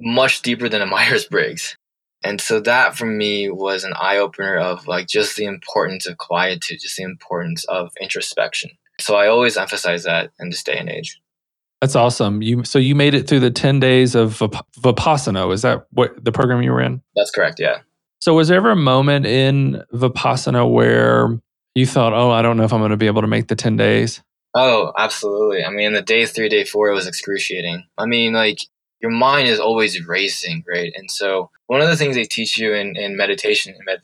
much 0.00 0.42
deeper 0.42 0.68
than 0.68 0.82
a 0.82 0.86
Myers 0.86 1.26
Briggs. 1.26 1.76
And 2.24 2.40
so 2.40 2.60
that 2.60 2.96
for 2.96 3.06
me 3.06 3.48
was 3.48 3.84
an 3.84 3.92
eye 3.94 4.18
opener 4.18 4.56
of 4.56 4.86
like 4.86 5.06
just 5.06 5.36
the 5.36 5.44
importance 5.44 6.06
of 6.06 6.18
quietude, 6.18 6.80
just 6.80 6.96
the 6.96 7.04
importance 7.04 7.64
of 7.64 7.92
introspection. 8.00 8.70
So 9.00 9.14
I 9.14 9.28
always 9.28 9.56
emphasize 9.56 10.04
that 10.04 10.32
in 10.40 10.50
this 10.50 10.62
day 10.62 10.76
and 10.76 10.88
age. 10.88 11.20
That's 11.80 11.94
awesome. 11.94 12.42
You 12.42 12.64
so 12.64 12.78
you 12.80 12.96
made 12.96 13.14
it 13.14 13.28
through 13.28 13.40
the 13.40 13.52
10 13.52 13.78
days 13.78 14.16
of 14.16 14.38
Vipassana. 14.80 15.52
Is 15.52 15.62
that 15.62 15.86
what 15.90 16.24
the 16.24 16.32
program 16.32 16.62
you 16.62 16.72
were 16.72 16.82
in? 16.82 17.02
That's 17.14 17.30
correct, 17.30 17.60
yeah. 17.60 17.78
So 18.20 18.34
was 18.34 18.48
there 18.48 18.56
ever 18.56 18.72
a 18.72 18.76
moment 18.76 19.26
in 19.26 19.84
Vipassana 19.94 20.68
where 20.68 21.40
you 21.76 21.86
thought, 21.86 22.12
"Oh, 22.12 22.32
I 22.32 22.42
don't 22.42 22.56
know 22.56 22.64
if 22.64 22.72
I'm 22.72 22.80
going 22.80 22.90
to 22.90 22.96
be 22.96 23.06
able 23.06 23.22
to 23.22 23.28
make 23.28 23.46
the 23.46 23.54
10 23.54 23.76
days?" 23.76 24.22
Oh, 24.54 24.92
absolutely. 24.98 25.64
I 25.64 25.70
mean, 25.70 25.92
the 25.92 26.02
day 26.02 26.26
3, 26.26 26.48
day 26.48 26.64
4 26.64 26.88
it 26.88 26.94
was 26.94 27.06
excruciating. 27.06 27.84
I 27.96 28.06
mean, 28.06 28.32
like 28.32 28.62
your 29.00 29.10
mind 29.10 29.48
is 29.48 29.60
always 29.60 30.06
racing, 30.06 30.64
right? 30.68 30.92
And 30.96 31.10
so 31.10 31.50
one 31.66 31.80
of 31.80 31.88
the 31.88 31.96
things 31.96 32.16
they 32.16 32.24
teach 32.24 32.58
you 32.58 32.74
in, 32.74 32.96
in 32.96 33.16
meditation 33.16 33.74
in 33.74 33.84
med- 33.84 34.02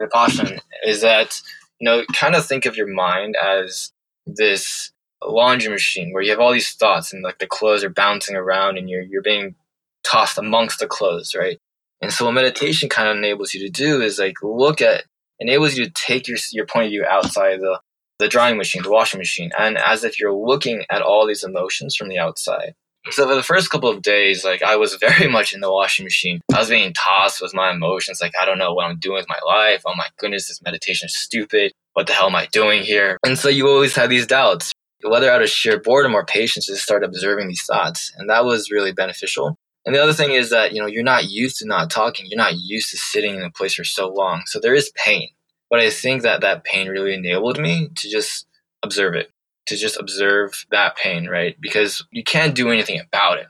Vipassana 0.00 0.60
is 0.86 1.02
that 1.02 1.40
you 1.78 1.84
know 1.84 2.04
kind 2.14 2.34
of 2.34 2.46
think 2.46 2.66
of 2.66 2.76
your 2.76 2.86
mind 2.86 3.36
as 3.36 3.92
this 4.26 4.92
laundry 5.22 5.70
machine 5.70 6.12
where 6.12 6.22
you 6.22 6.30
have 6.30 6.40
all 6.40 6.52
these 6.52 6.72
thoughts 6.72 7.12
and 7.12 7.22
like 7.22 7.38
the 7.38 7.46
clothes 7.46 7.84
are 7.84 7.90
bouncing 7.90 8.36
around 8.36 8.78
and 8.78 8.88
you're 8.88 9.02
you're 9.02 9.22
being 9.22 9.54
tossed 10.02 10.38
amongst 10.38 10.78
the 10.78 10.86
clothes, 10.86 11.34
right? 11.34 11.58
And 12.00 12.12
so 12.12 12.24
what 12.24 12.32
meditation 12.32 12.88
kind 12.88 13.08
of 13.08 13.16
enables 13.16 13.52
you 13.52 13.60
to 13.60 13.70
do 13.70 14.00
is 14.00 14.18
like 14.18 14.36
look 14.42 14.80
at 14.80 15.04
enables 15.38 15.76
you 15.76 15.84
to 15.84 15.90
take 15.90 16.28
your 16.28 16.38
your 16.52 16.66
point 16.66 16.86
of 16.86 16.90
view 16.90 17.04
outside 17.04 17.60
the 17.60 17.80
the 18.18 18.28
drying 18.28 18.58
machine, 18.58 18.82
the 18.82 18.90
washing 18.90 19.18
machine, 19.18 19.50
and 19.58 19.78
as 19.78 20.04
if 20.04 20.20
you're 20.20 20.32
looking 20.32 20.84
at 20.90 21.02
all 21.02 21.26
these 21.26 21.42
emotions 21.42 21.96
from 21.96 22.08
the 22.08 22.18
outside. 22.18 22.74
So 23.10 23.26
for 23.26 23.34
the 23.34 23.42
first 23.42 23.70
couple 23.70 23.88
of 23.88 24.02
days, 24.02 24.44
like 24.44 24.62
I 24.62 24.76
was 24.76 24.94
very 24.94 25.28
much 25.30 25.52
in 25.52 25.60
the 25.60 25.72
washing 25.72 26.04
machine. 26.04 26.40
I 26.54 26.58
was 26.58 26.68
being 26.68 26.92
tossed 26.92 27.40
with 27.40 27.54
my 27.54 27.70
emotions, 27.72 28.20
like 28.20 28.32
I 28.40 28.44
don't 28.44 28.58
know 28.58 28.74
what 28.74 28.86
I'm 28.86 28.98
doing 28.98 29.16
with 29.16 29.28
my 29.28 29.40
life. 29.46 29.82
Oh 29.86 29.94
my 29.96 30.08
goodness, 30.18 30.48
this 30.48 30.62
meditation 30.62 31.06
is 31.06 31.16
stupid. 31.16 31.72
What 31.94 32.06
the 32.06 32.12
hell 32.12 32.26
am 32.26 32.36
I 32.36 32.46
doing 32.52 32.82
here? 32.82 33.16
And 33.24 33.38
so 33.38 33.48
you 33.48 33.68
always 33.68 33.96
have 33.96 34.10
these 34.10 34.26
doubts 34.26 34.72
whether 35.02 35.30
out 35.30 35.42
of 35.42 35.48
sheer 35.48 35.80
boredom 35.80 36.14
or 36.14 36.24
patience, 36.24 36.66
just 36.66 36.82
start 36.82 37.04
observing 37.04 37.48
these 37.48 37.64
thoughts. 37.64 38.12
And 38.16 38.28
that 38.28 38.44
was 38.44 38.70
really 38.70 38.92
beneficial. 38.92 39.56
And 39.86 39.94
the 39.94 40.02
other 40.02 40.12
thing 40.12 40.32
is 40.32 40.50
that, 40.50 40.72
you 40.72 40.80
know, 40.80 40.86
you're 40.86 41.02
not 41.02 41.30
used 41.30 41.58
to 41.58 41.66
not 41.66 41.90
talking. 41.90 42.26
You're 42.26 42.36
not 42.36 42.56
used 42.56 42.90
to 42.90 42.98
sitting 42.98 43.34
in 43.34 43.42
a 43.42 43.50
place 43.50 43.74
for 43.74 43.84
so 43.84 44.08
long. 44.08 44.42
So 44.46 44.60
there 44.60 44.74
is 44.74 44.92
pain. 44.94 45.28
But 45.70 45.80
I 45.80 45.90
think 45.90 46.22
that 46.22 46.42
that 46.42 46.64
pain 46.64 46.88
really 46.88 47.14
enabled 47.14 47.58
me 47.58 47.88
to 47.94 48.10
just 48.10 48.46
observe 48.82 49.14
it, 49.14 49.30
to 49.66 49.76
just 49.76 49.98
observe 49.98 50.64
that 50.70 50.96
pain, 50.96 51.26
right? 51.26 51.56
Because 51.60 52.04
you 52.10 52.24
can't 52.24 52.54
do 52.54 52.70
anything 52.70 53.00
about 53.00 53.38
it. 53.38 53.46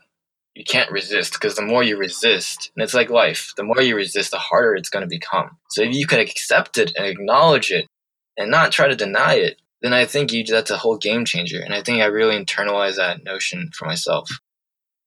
You 0.55 0.63
can't 0.65 0.91
resist 0.91 1.33
because 1.33 1.55
the 1.55 1.61
more 1.61 1.81
you 1.81 1.97
resist, 1.97 2.71
and 2.75 2.83
it's 2.83 2.93
like 2.93 3.09
life, 3.09 3.53
the 3.55 3.63
more 3.63 3.81
you 3.81 3.95
resist, 3.95 4.31
the 4.31 4.37
harder 4.37 4.75
it's 4.75 4.89
going 4.89 5.03
to 5.03 5.07
become. 5.07 5.57
So 5.69 5.81
if 5.81 5.93
you 5.95 6.05
can 6.05 6.19
accept 6.19 6.77
it 6.77 6.91
and 6.97 7.05
acknowledge 7.05 7.71
it 7.71 7.87
and 8.37 8.51
not 8.51 8.71
try 8.71 8.87
to 8.87 8.95
deny 8.95 9.35
it, 9.35 9.61
then 9.81 9.93
I 9.93 10.05
think 10.05 10.31
you 10.31 10.43
that's 10.43 10.69
a 10.69 10.77
whole 10.77 10.97
game 10.97 11.25
changer. 11.25 11.61
And 11.61 11.73
I 11.73 11.81
think 11.81 12.01
I 12.01 12.05
really 12.05 12.37
internalized 12.37 12.97
that 12.97 13.23
notion 13.23 13.71
for 13.73 13.85
myself. 13.85 14.29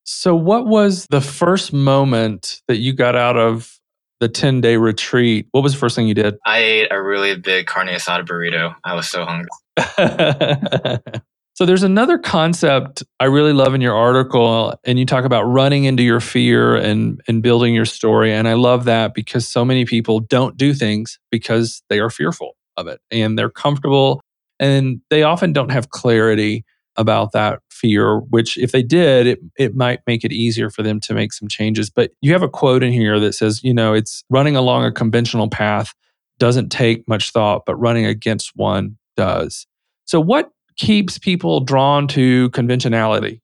So, 0.04 0.34
what 0.34 0.66
was 0.66 1.06
the 1.10 1.20
first 1.20 1.72
moment 1.72 2.62
that 2.68 2.76
you 2.78 2.92
got 2.92 3.16
out 3.16 3.36
of 3.36 3.78
the 4.20 4.28
10 4.28 4.60
day 4.60 4.76
retreat? 4.76 5.46
What 5.52 5.62
was 5.62 5.72
the 5.72 5.78
first 5.78 5.96
thing 5.96 6.08
you 6.08 6.14
did? 6.14 6.36
I 6.44 6.58
ate 6.58 6.88
a 6.90 7.02
really 7.02 7.36
big 7.36 7.66
carne 7.66 7.88
asada 7.88 8.26
burrito. 8.26 8.74
I 8.84 8.94
was 8.94 9.08
so 9.08 9.24
hungry. 9.24 9.48
so, 11.54 11.66
there's 11.66 11.82
another 11.82 12.18
concept 12.18 13.02
I 13.18 13.24
really 13.24 13.52
love 13.52 13.74
in 13.74 13.80
your 13.80 13.94
article, 13.94 14.78
and 14.84 14.98
you 14.98 15.06
talk 15.06 15.24
about 15.24 15.44
running 15.44 15.84
into 15.84 16.02
your 16.02 16.20
fear 16.20 16.76
and, 16.76 17.20
and 17.28 17.42
building 17.42 17.74
your 17.74 17.84
story. 17.84 18.32
And 18.32 18.46
I 18.46 18.54
love 18.54 18.84
that 18.84 19.14
because 19.14 19.48
so 19.48 19.64
many 19.64 19.84
people 19.84 20.20
don't 20.20 20.56
do 20.56 20.74
things 20.74 21.18
because 21.30 21.82
they 21.88 21.98
are 21.98 22.10
fearful 22.10 22.56
of 22.76 22.86
it 22.86 23.00
and 23.10 23.38
they're 23.38 23.50
comfortable 23.50 24.20
and 24.58 25.00
they 25.10 25.22
often 25.22 25.52
don't 25.52 25.70
have 25.70 25.90
clarity 25.90 26.64
about 26.96 27.32
that 27.32 27.60
fear, 27.70 28.18
which 28.18 28.56
if 28.56 28.72
they 28.72 28.82
did, 28.82 29.26
it, 29.26 29.40
it 29.58 29.74
might 29.74 30.00
make 30.06 30.24
it 30.24 30.32
easier 30.32 30.70
for 30.70 30.82
them 30.82 31.00
to 31.00 31.14
make 31.14 31.32
some 31.32 31.48
changes. 31.48 31.90
But 31.90 32.12
you 32.20 32.32
have 32.32 32.42
a 32.42 32.48
quote 32.48 32.82
in 32.82 32.92
here 32.92 33.18
that 33.20 33.32
says, 33.32 33.62
you 33.64 33.74
know, 33.74 33.94
it's 33.94 34.24
running 34.30 34.56
along 34.56 34.84
a 34.84 34.92
conventional 34.92 35.48
path 35.48 35.92
doesn't 36.38 36.70
take 36.70 37.06
much 37.08 37.30
thought, 37.30 37.62
but 37.66 37.76
running 37.76 38.06
against 38.06 38.52
one 38.54 38.96
does. 39.16 39.66
So, 40.04 40.20
what 40.20 40.50
keeps 40.76 41.18
people 41.18 41.60
drawn 41.60 42.08
to 42.08 42.50
conventionality? 42.50 43.40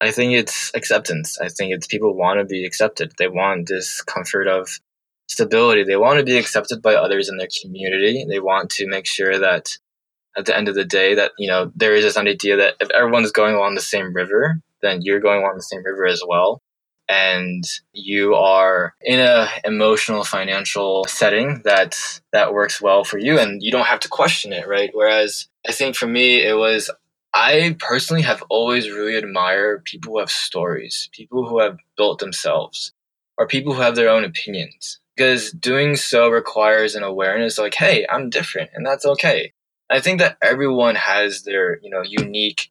I 0.00 0.10
think 0.10 0.34
it's 0.34 0.70
acceptance. 0.74 1.38
I 1.40 1.48
think 1.48 1.72
it's 1.72 1.86
people 1.86 2.14
want 2.14 2.38
to 2.38 2.44
be 2.44 2.66
accepted. 2.66 3.12
They 3.18 3.28
want 3.28 3.68
this 3.68 4.02
comfort 4.02 4.46
of 4.46 4.68
stability. 5.28 5.84
They 5.84 5.96
want 5.96 6.18
to 6.18 6.24
be 6.24 6.36
accepted 6.36 6.82
by 6.82 6.94
others 6.94 7.28
in 7.28 7.38
their 7.38 7.48
community. 7.62 8.26
They 8.28 8.40
want 8.40 8.70
to 8.72 8.86
make 8.86 9.06
sure 9.06 9.38
that 9.38 9.76
at 10.36 10.46
the 10.46 10.56
end 10.56 10.68
of 10.68 10.74
the 10.74 10.84
day 10.84 11.14
that 11.14 11.32
you 11.38 11.48
know 11.48 11.72
there 11.74 11.94
is 11.94 12.04
this 12.04 12.16
idea 12.16 12.56
that 12.56 12.74
if 12.80 12.90
everyone's 12.90 13.32
going 13.32 13.54
along 13.54 13.74
the 13.74 13.80
same 13.80 14.12
river 14.12 14.60
then 14.82 15.00
you're 15.02 15.20
going 15.20 15.40
along 15.42 15.56
the 15.56 15.62
same 15.62 15.84
river 15.84 16.06
as 16.06 16.22
well 16.26 16.60
and 17.08 17.64
you 17.92 18.34
are 18.34 18.94
in 19.02 19.20
a 19.20 19.48
emotional 19.64 20.24
financial 20.24 21.04
setting 21.08 21.62
that 21.64 22.20
that 22.32 22.52
works 22.52 22.80
well 22.82 23.04
for 23.04 23.18
you 23.18 23.38
and 23.38 23.62
you 23.62 23.70
don't 23.70 23.86
have 23.86 24.00
to 24.00 24.08
question 24.08 24.52
it 24.52 24.66
right? 24.68 24.90
Whereas 24.92 25.48
i 25.68 25.72
think 25.72 25.96
for 25.96 26.06
me 26.06 26.42
it 26.42 26.56
was 26.56 26.90
i 27.34 27.76
personally 27.78 28.22
have 28.22 28.42
always 28.50 28.90
really 28.90 29.16
admired 29.16 29.84
people 29.84 30.12
who 30.12 30.18
have 30.20 30.30
stories 30.30 31.08
people 31.12 31.46
who 31.48 31.60
have 31.60 31.78
built 31.96 32.18
themselves 32.18 32.92
or 33.38 33.46
people 33.46 33.74
who 33.74 33.82
have 33.82 33.96
their 33.96 34.10
own 34.10 34.24
opinions 34.24 35.00
because 35.16 35.50
doing 35.52 35.96
so 35.96 36.28
requires 36.28 36.94
an 36.94 37.02
awareness 37.02 37.58
like 37.58 37.74
hey 37.74 38.06
i'm 38.10 38.30
different 38.30 38.70
and 38.74 38.86
that's 38.86 39.04
okay. 39.06 39.52
I 39.90 40.00
think 40.00 40.18
that 40.20 40.36
everyone 40.42 40.96
has 40.96 41.42
their, 41.42 41.78
you 41.80 41.90
know, 41.90 42.02
unique 42.04 42.70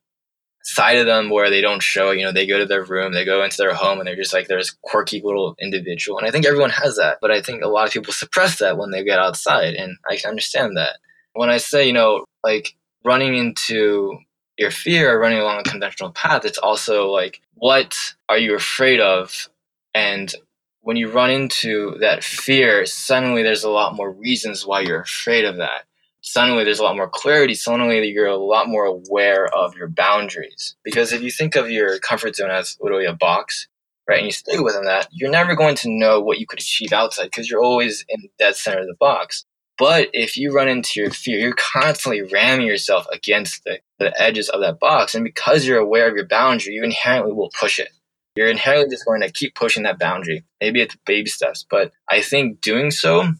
side 0.65 0.97
of 0.97 1.05
them 1.05 1.29
where 1.29 1.51
they 1.51 1.61
don't 1.61 1.83
show, 1.83 2.09
you 2.09 2.25
know, 2.25 2.31
they 2.31 2.47
go 2.47 2.57
to 2.57 2.65
their 2.65 2.83
room, 2.83 3.13
they 3.13 3.23
go 3.23 3.43
into 3.43 3.57
their 3.57 3.75
home 3.75 3.99
and 3.99 4.07
they're 4.07 4.15
just 4.15 4.33
like 4.33 4.47
there's 4.47 4.75
quirky 4.81 5.21
little 5.21 5.55
individual. 5.61 6.17
And 6.17 6.27
I 6.27 6.31
think 6.31 6.45
everyone 6.45 6.71
has 6.71 6.97
that. 6.97 7.19
But 7.21 7.29
I 7.29 7.39
think 7.39 7.61
a 7.61 7.67
lot 7.67 7.85
of 7.85 7.93
people 7.93 8.11
suppress 8.13 8.57
that 8.59 8.77
when 8.77 8.89
they 8.89 9.03
get 9.03 9.19
outside. 9.19 9.75
And 9.75 9.97
I 10.09 10.15
can 10.15 10.31
understand 10.31 10.75
that. 10.75 10.97
When 11.33 11.51
I 11.51 11.57
say, 11.57 11.85
you 11.85 11.93
know, 11.93 12.25
like 12.43 12.75
running 13.03 13.35
into 13.35 14.17
your 14.57 14.71
fear 14.71 15.15
or 15.15 15.19
running 15.19 15.39
along 15.39 15.59
a 15.59 15.69
conventional 15.69 16.11
path, 16.11 16.45
it's 16.45 16.57
also 16.57 17.11
like, 17.11 17.41
what 17.53 17.95
are 18.27 18.39
you 18.39 18.55
afraid 18.55 18.99
of? 18.99 19.49
And 19.93 20.33
when 20.81 20.97
you 20.97 21.11
run 21.11 21.29
into 21.29 21.97
that 21.99 22.23
fear, 22.23 22.87
suddenly 22.87 23.43
there's 23.43 23.63
a 23.63 23.69
lot 23.69 23.95
more 23.95 24.11
reasons 24.11 24.65
why 24.65 24.81
you're 24.81 25.01
afraid 25.01 25.45
of 25.45 25.57
that 25.57 25.83
suddenly 26.25 26.63
there's 26.63 26.79
a 26.79 26.83
lot 26.83 26.97
more 26.97 27.07
clarity. 27.07 27.53
Suddenly 27.53 28.07
you're 28.07 28.25
a 28.25 28.35
lot 28.35 28.67
more 28.67 28.85
aware 28.85 29.45
of 29.55 29.75
your 29.75 29.87
boundaries. 29.87 30.75
Because 30.83 31.13
if 31.13 31.21
you 31.21 31.29
think 31.31 31.55
of 31.55 31.69
your 31.69 31.99
comfort 31.99 32.35
zone 32.35 32.49
as 32.49 32.77
literally 32.81 33.05
a 33.05 33.13
box, 33.13 33.67
right, 34.09 34.17
and 34.17 34.25
you 34.25 34.31
stay 34.31 34.59
within 34.59 34.85
that, 34.85 35.07
you're 35.11 35.29
never 35.29 35.55
going 35.55 35.75
to 35.75 35.89
know 35.89 36.19
what 36.19 36.39
you 36.39 36.47
could 36.47 36.59
achieve 36.59 36.91
outside 36.91 37.25
because 37.25 37.49
you're 37.49 37.63
always 37.63 38.03
in 38.09 38.27
dead 38.39 38.55
center 38.55 38.81
of 38.81 38.87
the 38.87 38.95
box. 38.99 39.45
But 39.77 40.09
if 40.13 40.35
you 40.35 40.51
run 40.51 40.67
into 40.67 40.99
your 40.99 41.11
fear, 41.11 41.37
you're 41.37 41.53
constantly 41.53 42.21
ramming 42.23 42.65
yourself 42.65 43.05
against 43.11 43.63
the, 43.63 43.79
the 43.99 44.19
edges 44.19 44.49
of 44.49 44.61
that 44.61 44.79
box. 44.79 45.13
And 45.13 45.23
because 45.23 45.67
you're 45.67 45.79
aware 45.79 46.09
of 46.09 46.15
your 46.15 46.27
boundary, 46.27 46.73
you 46.73 46.83
inherently 46.83 47.33
will 47.33 47.51
push 47.59 47.77
it. 47.77 47.89
You're 48.35 48.47
inherently 48.47 48.89
just 48.89 49.05
going 49.05 49.21
to 49.21 49.31
keep 49.31 49.53
pushing 49.53 49.83
that 49.83 49.99
boundary. 49.99 50.43
Maybe 50.59 50.81
it's 50.81 50.95
baby 51.05 51.29
steps, 51.29 51.65
but 51.69 51.91
I 52.09 52.21
think 52.21 52.61
doing 52.61 52.89
so 52.89 53.31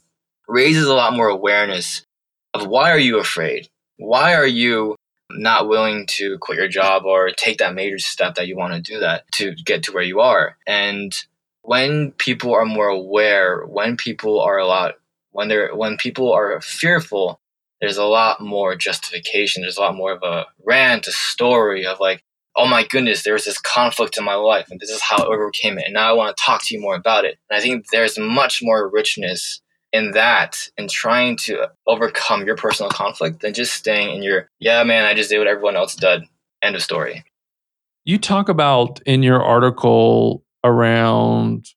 raises 0.47 0.85
a 0.85 0.93
lot 0.93 1.15
more 1.15 1.29
awareness 1.29 2.04
of 2.55 2.67
why 2.67 2.91
are 2.91 2.99
you 2.99 3.19
afraid? 3.19 3.67
Why 3.97 4.33
are 4.35 4.47
you 4.47 4.95
not 5.31 5.67
willing 5.67 6.05
to 6.07 6.37
quit 6.39 6.57
your 6.57 6.67
job 6.67 7.03
or 7.05 7.31
take 7.31 7.57
that 7.57 7.73
major 7.73 7.99
step 7.99 8.35
that 8.35 8.47
you 8.47 8.55
want 8.55 8.73
to 8.73 8.81
do 8.81 8.99
that 8.99 9.29
to 9.33 9.53
get 9.53 9.83
to 9.83 9.91
where 9.91 10.03
you 10.03 10.21
are? 10.21 10.57
And 10.65 11.13
when 11.61 12.11
people 12.11 12.53
are 12.53 12.65
more 12.65 12.87
aware, 12.87 13.63
when 13.65 13.97
people 13.97 14.39
are 14.39 14.57
a 14.57 14.67
lot 14.67 14.95
when 15.31 15.49
they're 15.49 15.75
when 15.75 15.97
people 15.97 16.31
are 16.31 16.61
fearful, 16.61 17.41
there's 17.81 17.97
a 17.97 18.05
lot 18.05 18.39
more 18.39 18.75
justification. 18.75 19.61
There's 19.61 19.77
a 19.77 19.81
lot 19.81 19.95
more 19.95 20.13
of 20.13 20.23
a 20.23 20.45
rant, 20.65 21.07
a 21.07 21.11
story 21.11 21.85
of 21.85 21.99
like, 21.99 22.23
oh 22.55 22.67
my 22.67 22.85
goodness, 22.85 23.23
there 23.23 23.33
was 23.33 23.43
this 23.43 23.59
conflict 23.59 24.17
in 24.17 24.23
my 24.23 24.35
life 24.35 24.67
and 24.71 24.79
this 24.79 24.89
is 24.89 25.01
how 25.01 25.17
I 25.17 25.25
overcame 25.25 25.77
it. 25.77 25.85
And 25.85 25.93
now 25.93 26.09
I 26.09 26.13
want 26.13 26.35
to 26.35 26.41
talk 26.41 26.63
to 26.63 26.73
you 26.73 26.79
more 26.79 26.95
about 26.95 27.25
it. 27.25 27.37
And 27.49 27.57
I 27.57 27.61
think 27.61 27.87
there's 27.91 28.17
much 28.17 28.61
more 28.61 28.89
richness 28.89 29.61
in 29.95 30.11
that 30.11 30.69
in 30.77 30.89
trying 30.89 31.37
to 31.37 31.69
overcome 31.87 32.45
your 32.45 32.57
personal 32.57 32.89
conflict 32.89 33.39
than 33.39 33.53
just 33.53 33.73
staying 33.73 34.17
in 34.17 34.23
your, 34.23 34.49
yeah, 34.59 34.83
man, 34.83 35.05
I 35.05 35.13
just 35.13 35.29
did 35.29 35.37
what 35.37 35.47
everyone 35.47 35.77
else 35.77 35.95
did. 35.95 36.23
End 36.61 36.75
of 36.75 36.83
story. 36.83 37.23
You 38.03 38.17
talk 38.17 38.49
about 38.49 39.01
in 39.05 39.23
your 39.23 39.41
article 39.41 40.43
around 40.65 41.69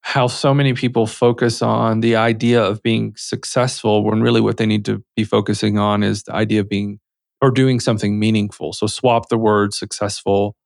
how 0.00 0.26
so 0.26 0.54
many 0.54 0.72
people 0.72 1.06
focus 1.06 1.60
on 1.60 2.00
the 2.00 2.16
idea 2.16 2.62
of 2.62 2.82
being 2.82 3.12
successful 3.16 4.02
when 4.04 4.22
really 4.22 4.40
what 4.40 4.56
they 4.56 4.64
need 4.64 4.86
to 4.86 5.04
be 5.14 5.24
focusing 5.24 5.76
on 5.76 6.02
is 6.02 6.22
the 6.22 6.34
idea 6.34 6.60
of 6.60 6.68
being 6.68 6.98
or 7.42 7.50
doing 7.50 7.78
something 7.78 8.18
meaningful. 8.18 8.72
So 8.72 8.86
swap 8.86 9.28
the 9.28 9.36
word 9.36 9.74
successful 9.74 10.56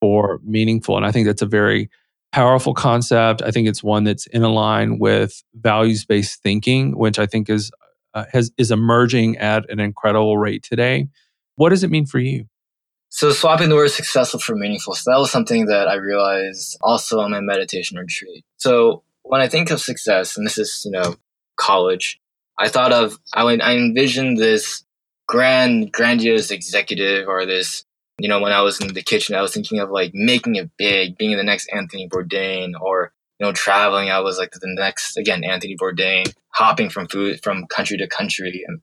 for 0.00 0.40
meaningful. 0.42 0.96
And 0.96 1.06
I 1.06 1.12
think 1.12 1.26
that's 1.26 1.42
a 1.42 1.46
very 1.46 1.88
powerful 2.32 2.74
concept. 2.74 3.42
I 3.42 3.50
think 3.50 3.68
it's 3.68 3.82
one 3.82 4.04
that's 4.04 4.26
in 4.26 4.42
line 4.42 4.98
with 4.98 5.42
values 5.54 6.04
based 6.04 6.42
thinking, 6.42 6.96
which 6.96 7.18
I 7.18 7.26
think 7.26 7.48
is 7.48 7.70
uh, 8.14 8.24
has 8.32 8.50
is 8.58 8.70
emerging 8.70 9.38
at 9.38 9.68
an 9.70 9.80
incredible 9.80 10.38
rate 10.38 10.62
today. 10.62 11.08
What 11.56 11.70
does 11.70 11.84
it 11.84 11.90
mean 11.90 12.06
for 12.06 12.18
you? 12.18 12.46
So 13.10 13.30
swapping 13.30 13.68
the 13.68 13.74
word 13.74 13.90
successful 13.90 14.40
for 14.40 14.56
meaningful. 14.56 14.94
So 14.94 15.10
that 15.10 15.18
was 15.18 15.30
something 15.30 15.66
that 15.66 15.86
I 15.86 15.96
realized 15.96 16.78
also 16.80 17.20
on 17.20 17.30
my 17.30 17.40
meditation 17.40 17.98
retreat. 17.98 18.42
So 18.56 19.02
when 19.22 19.42
I 19.42 19.48
think 19.48 19.70
of 19.70 19.82
success, 19.82 20.38
and 20.38 20.46
this 20.46 20.56
is, 20.56 20.82
you 20.86 20.92
know, 20.92 21.16
college, 21.56 22.18
I 22.58 22.68
thought 22.68 22.90
of, 22.90 23.18
I, 23.34 23.42
I 23.42 23.76
envisioned 23.76 24.38
this 24.38 24.82
grand, 25.28 25.92
grandiose 25.92 26.50
executive 26.50 27.28
or 27.28 27.44
this, 27.44 27.84
you 28.18 28.28
know, 28.28 28.40
when 28.40 28.52
I 28.52 28.62
was 28.62 28.80
in 28.80 28.92
the 28.92 29.02
kitchen, 29.02 29.34
I 29.34 29.42
was 29.42 29.52
thinking 29.52 29.78
of 29.78 29.90
like 29.90 30.12
making 30.14 30.56
it 30.56 30.70
big, 30.76 31.16
being 31.16 31.36
the 31.36 31.42
next 31.42 31.68
Anthony 31.72 32.08
Bourdain 32.08 32.72
or, 32.80 33.12
you 33.38 33.46
know, 33.46 33.52
traveling. 33.52 34.10
I 34.10 34.20
was 34.20 34.38
like 34.38 34.52
the 34.52 34.60
next, 34.62 35.16
again, 35.16 35.44
Anthony 35.44 35.76
Bourdain, 35.76 36.32
hopping 36.50 36.90
from 36.90 37.08
food, 37.08 37.42
from 37.42 37.66
country 37.66 37.96
to 37.98 38.06
country 38.06 38.64
and, 38.66 38.80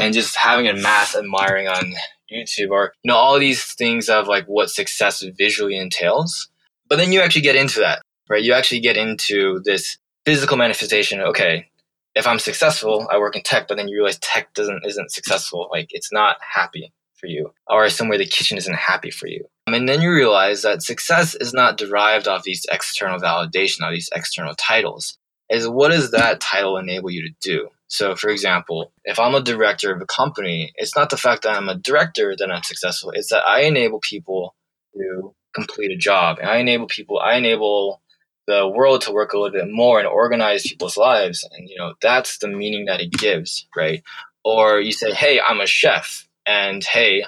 and 0.00 0.12
just 0.12 0.36
having 0.36 0.68
a 0.68 0.74
mass 0.74 1.14
admiring 1.16 1.68
on 1.68 1.94
YouTube 2.32 2.70
or, 2.70 2.92
you 3.02 3.10
know, 3.10 3.16
all 3.16 3.38
these 3.38 3.72
things 3.74 4.08
of 4.08 4.26
like 4.26 4.46
what 4.46 4.70
success 4.70 5.24
visually 5.36 5.78
entails. 5.78 6.48
But 6.88 6.96
then 6.96 7.12
you 7.12 7.20
actually 7.20 7.42
get 7.42 7.56
into 7.56 7.80
that, 7.80 8.02
right? 8.28 8.42
You 8.42 8.54
actually 8.54 8.80
get 8.80 8.96
into 8.96 9.60
this 9.64 9.98
physical 10.24 10.56
manifestation. 10.56 11.20
Okay, 11.20 11.70
if 12.14 12.26
I'm 12.26 12.38
successful, 12.38 13.06
I 13.10 13.18
work 13.18 13.36
in 13.36 13.42
tech, 13.42 13.68
but 13.68 13.76
then 13.76 13.88
you 13.88 13.96
realize 13.96 14.18
tech 14.18 14.52
doesn't 14.54 14.84
isn't 14.86 15.12
successful. 15.12 15.68
Like 15.70 15.88
it's 15.90 16.12
not 16.12 16.36
happy 16.40 16.92
for 17.18 17.26
you, 17.26 17.52
or 17.66 17.88
somewhere 17.88 18.18
the 18.18 18.26
kitchen 18.26 18.58
isn't 18.58 18.74
happy 18.74 19.10
for 19.10 19.26
you. 19.26 19.44
Um, 19.66 19.74
and 19.74 19.88
then 19.88 20.00
you 20.00 20.12
realize 20.12 20.62
that 20.62 20.82
success 20.82 21.34
is 21.34 21.52
not 21.52 21.76
derived 21.78 22.28
off 22.28 22.42
these 22.42 22.64
external 22.70 23.18
validation, 23.18 23.82
or 23.82 23.92
these 23.92 24.10
external 24.14 24.54
titles. 24.54 25.18
Is 25.50 25.68
what 25.68 25.90
does 25.90 26.10
that 26.10 26.40
title 26.40 26.76
enable 26.76 27.10
you 27.10 27.22
to 27.22 27.34
do? 27.40 27.68
So, 27.88 28.14
for 28.14 28.28
example, 28.28 28.92
if 29.04 29.18
I'm 29.18 29.34
a 29.34 29.40
director 29.40 29.94
of 29.94 30.00
a 30.02 30.06
company, 30.06 30.72
it's 30.76 30.94
not 30.94 31.08
the 31.08 31.16
fact 31.16 31.42
that 31.42 31.56
I'm 31.56 31.70
a 31.70 31.74
director 31.74 32.34
that 32.38 32.50
I'm 32.50 32.62
successful. 32.62 33.12
It's 33.14 33.30
that 33.30 33.48
I 33.48 33.62
enable 33.62 34.00
people 34.00 34.54
to 34.94 35.34
complete 35.54 35.90
a 35.90 35.96
job, 35.96 36.38
and 36.38 36.50
I 36.50 36.58
enable 36.58 36.86
people. 36.86 37.18
I 37.18 37.36
enable 37.36 38.02
the 38.46 38.68
world 38.68 39.02
to 39.02 39.12
work 39.12 39.32
a 39.32 39.38
little 39.38 39.58
bit 39.58 39.70
more 39.70 39.98
and 39.98 40.06
organize 40.06 40.62
people's 40.62 40.98
lives, 40.98 41.48
and 41.50 41.68
you 41.68 41.76
know 41.78 41.94
that's 42.02 42.38
the 42.38 42.48
meaning 42.48 42.84
that 42.86 43.00
it 43.00 43.10
gives, 43.10 43.66
right? 43.74 44.02
Or 44.44 44.80
you 44.80 44.92
say, 44.92 45.12
"Hey, 45.12 45.40
I'm 45.40 45.60
a 45.60 45.66
chef," 45.66 46.27
and 46.48 46.82
hey, 46.82 47.24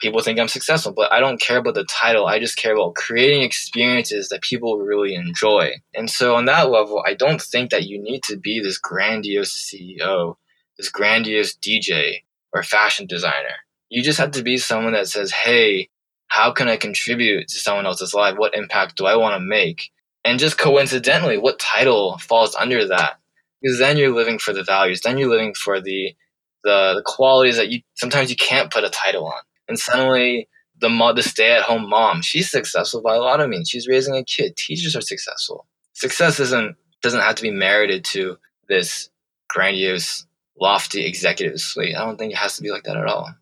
people 0.00 0.20
think 0.20 0.40
I'm 0.40 0.48
successful, 0.48 0.92
but 0.92 1.12
I 1.12 1.20
don't 1.20 1.40
care 1.40 1.58
about 1.58 1.74
the 1.74 1.84
title. 1.84 2.26
I 2.26 2.40
just 2.40 2.56
care 2.56 2.74
about 2.74 2.96
creating 2.96 3.42
experiences 3.42 4.28
that 4.28 4.42
people 4.42 4.78
really 4.78 5.14
enjoy. 5.14 5.74
And 5.94 6.10
so, 6.10 6.34
on 6.34 6.46
that 6.46 6.70
level, 6.70 7.02
I 7.06 7.14
don't 7.14 7.40
think 7.40 7.70
that 7.70 7.84
you 7.84 8.02
need 8.02 8.24
to 8.24 8.36
be 8.36 8.60
this 8.60 8.78
grandiose 8.78 9.54
CEO, 9.54 10.34
this 10.76 10.88
grandiose 10.88 11.56
DJ, 11.56 12.24
or 12.52 12.64
fashion 12.64 13.06
designer. 13.06 13.62
You 13.90 14.02
just 14.02 14.18
have 14.18 14.32
to 14.32 14.42
be 14.42 14.56
someone 14.56 14.94
that 14.94 15.06
says, 15.06 15.30
hey, 15.30 15.88
how 16.26 16.50
can 16.50 16.68
I 16.68 16.76
contribute 16.76 17.46
to 17.46 17.58
someone 17.58 17.86
else's 17.86 18.12
life? 18.12 18.36
What 18.36 18.56
impact 18.56 18.96
do 18.96 19.06
I 19.06 19.14
want 19.14 19.34
to 19.34 19.40
make? 19.40 19.92
And 20.24 20.40
just 20.40 20.58
coincidentally, 20.58 21.38
what 21.38 21.60
title 21.60 22.18
falls 22.18 22.56
under 22.56 22.88
that? 22.88 23.20
Because 23.62 23.78
then 23.78 23.96
you're 23.96 24.14
living 24.14 24.40
for 24.40 24.52
the 24.52 24.64
values, 24.64 25.02
then 25.02 25.16
you're 25.16 25.30
living 25.30 25.54
for 25.54 25.80
the 25.80 26.16
the, 26.64 26.94
the 26.96 27.02
qualities 27.04 27.56
that 27.56 27.68
you 27.70 27.80
sometimes 27.94 28.30
you 28.30 28.36
can't 28.36 28.72
put 28.72 28.84
a 28.84 28.90
title 28.90 29.26
on 29.26 29.42
and 29.68 29.78
suddenly 29.78 30.48
the 30.80 30.88
mom, 30.88 31.16
the 31.16 31.22
stay-at-home 31.22 31.88
mom, 31.88 32.22
she's 32.22 32.50
successful 32.50 33.00
by 33.00 33.14
a 33.14 33.20
lot 33.20 33.40
of 33.40 33.48
means. 33.48 33.68
She's 33.68 33.88
raising 33.88 34.16
a 34.16 34.24
kid. 34.24 34.56
Teachers 34.56 34.96
are 34.96 35.00
successful. 35.00 35.66
Success 35.92 36.40
isn't 36.40 36.76
doesn't 37.02 37.20
have 37.20 37.36
to 37.36 37.42
be 37.42 37.50
merited 37.50 38.04
to 38.04 38.38
this 38.68 39.10
grandiose, 39.48 40.26
lofty 40.60 41.04
executive 41.04 41.60
suite. 41.60 41.94
I 41.96 42.04
don't 42.04 42.16
think 42.16 42.32
it 42.32 42.38
has 42.38 42.56
to 42.56 42.62
be 42.62 42.70
like 42.70 42.84
that 42.84 42.96
at 42.96 43.06
all. 43.06 43.32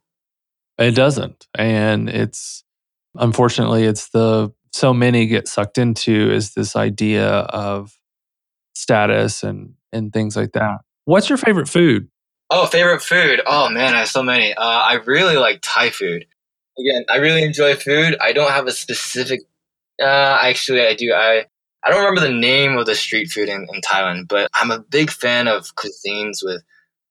It 0.78 0.92
doesn't, 0.92 1.46
and 1.54 2.08
it's 2.08 2.64
unfortunately 3.14 3.84
it's 3.84 4.08
the 4.10 4.52
so 4.72 4.92
many 4.92 5.26
get 5.26 5.48
sucked 5.48 5.78
into 5.78 6.30
is 6.30 6.54
this 6.54 6.76
idea 6.76 7.28
of 7.28 7.98
status 8.74 9.42
and 9.42 9.74
and 9.92 10.12
things 10.12 10.36
like 10.36 10.52
that. 10.52 10.80
What's 11.04 11.28
your 11.28 11.38
favorite 11.38 11.68
food? 11.68 12.08
Oh, 12.54 12.66
favorite 12.66 13.00
food. 13.00 13.40
Oh 13.46 13.70
man, 13.70 13.94
I 13.94 14.00
have 14.00 14.08
so 14.08 14.22
many. 14.22 14.52
Uh, 14.52 14.62
I 14.62 14.98
really 15.06 15.36
like 15.36 15.60
Thai 15.62 15.88
food. 15.88 16.26
Again, 16.78 17.06
I 17.10 17.16
really 17.16 17.42
enjoy 17.42 17.76
food. 17.76 18.14
I 18.20 18.34
don't 18.34 18.50
have 18.50 18.66
a 18.66 18.72
specific. 18.72 19.40
Uh, 19.98 20.38
actually, 20.42 20.82
I 20.82 20.92
do. 20.94 21.14
I 21.14 21.46
I 21.82 21.90
don't 21.90 22.04
remember 22.04 22.20
the 22.20 22.38
name 22.38 22.76
of 22.76 22.84
the 22.84 22.94
street 22.94 23.30
food 23.30 23.48
in, 23.48 23.66
in 23.72 23.80
Thailand, 23.80 24.28
but 24.28 24.50
I'm 24.60 24.70
a 24.70 24.80
big 24.80 25.10
fan 25.10 25.48
of 25.48 25.74
cuisines 25.76 26.44
with 26.44 26.62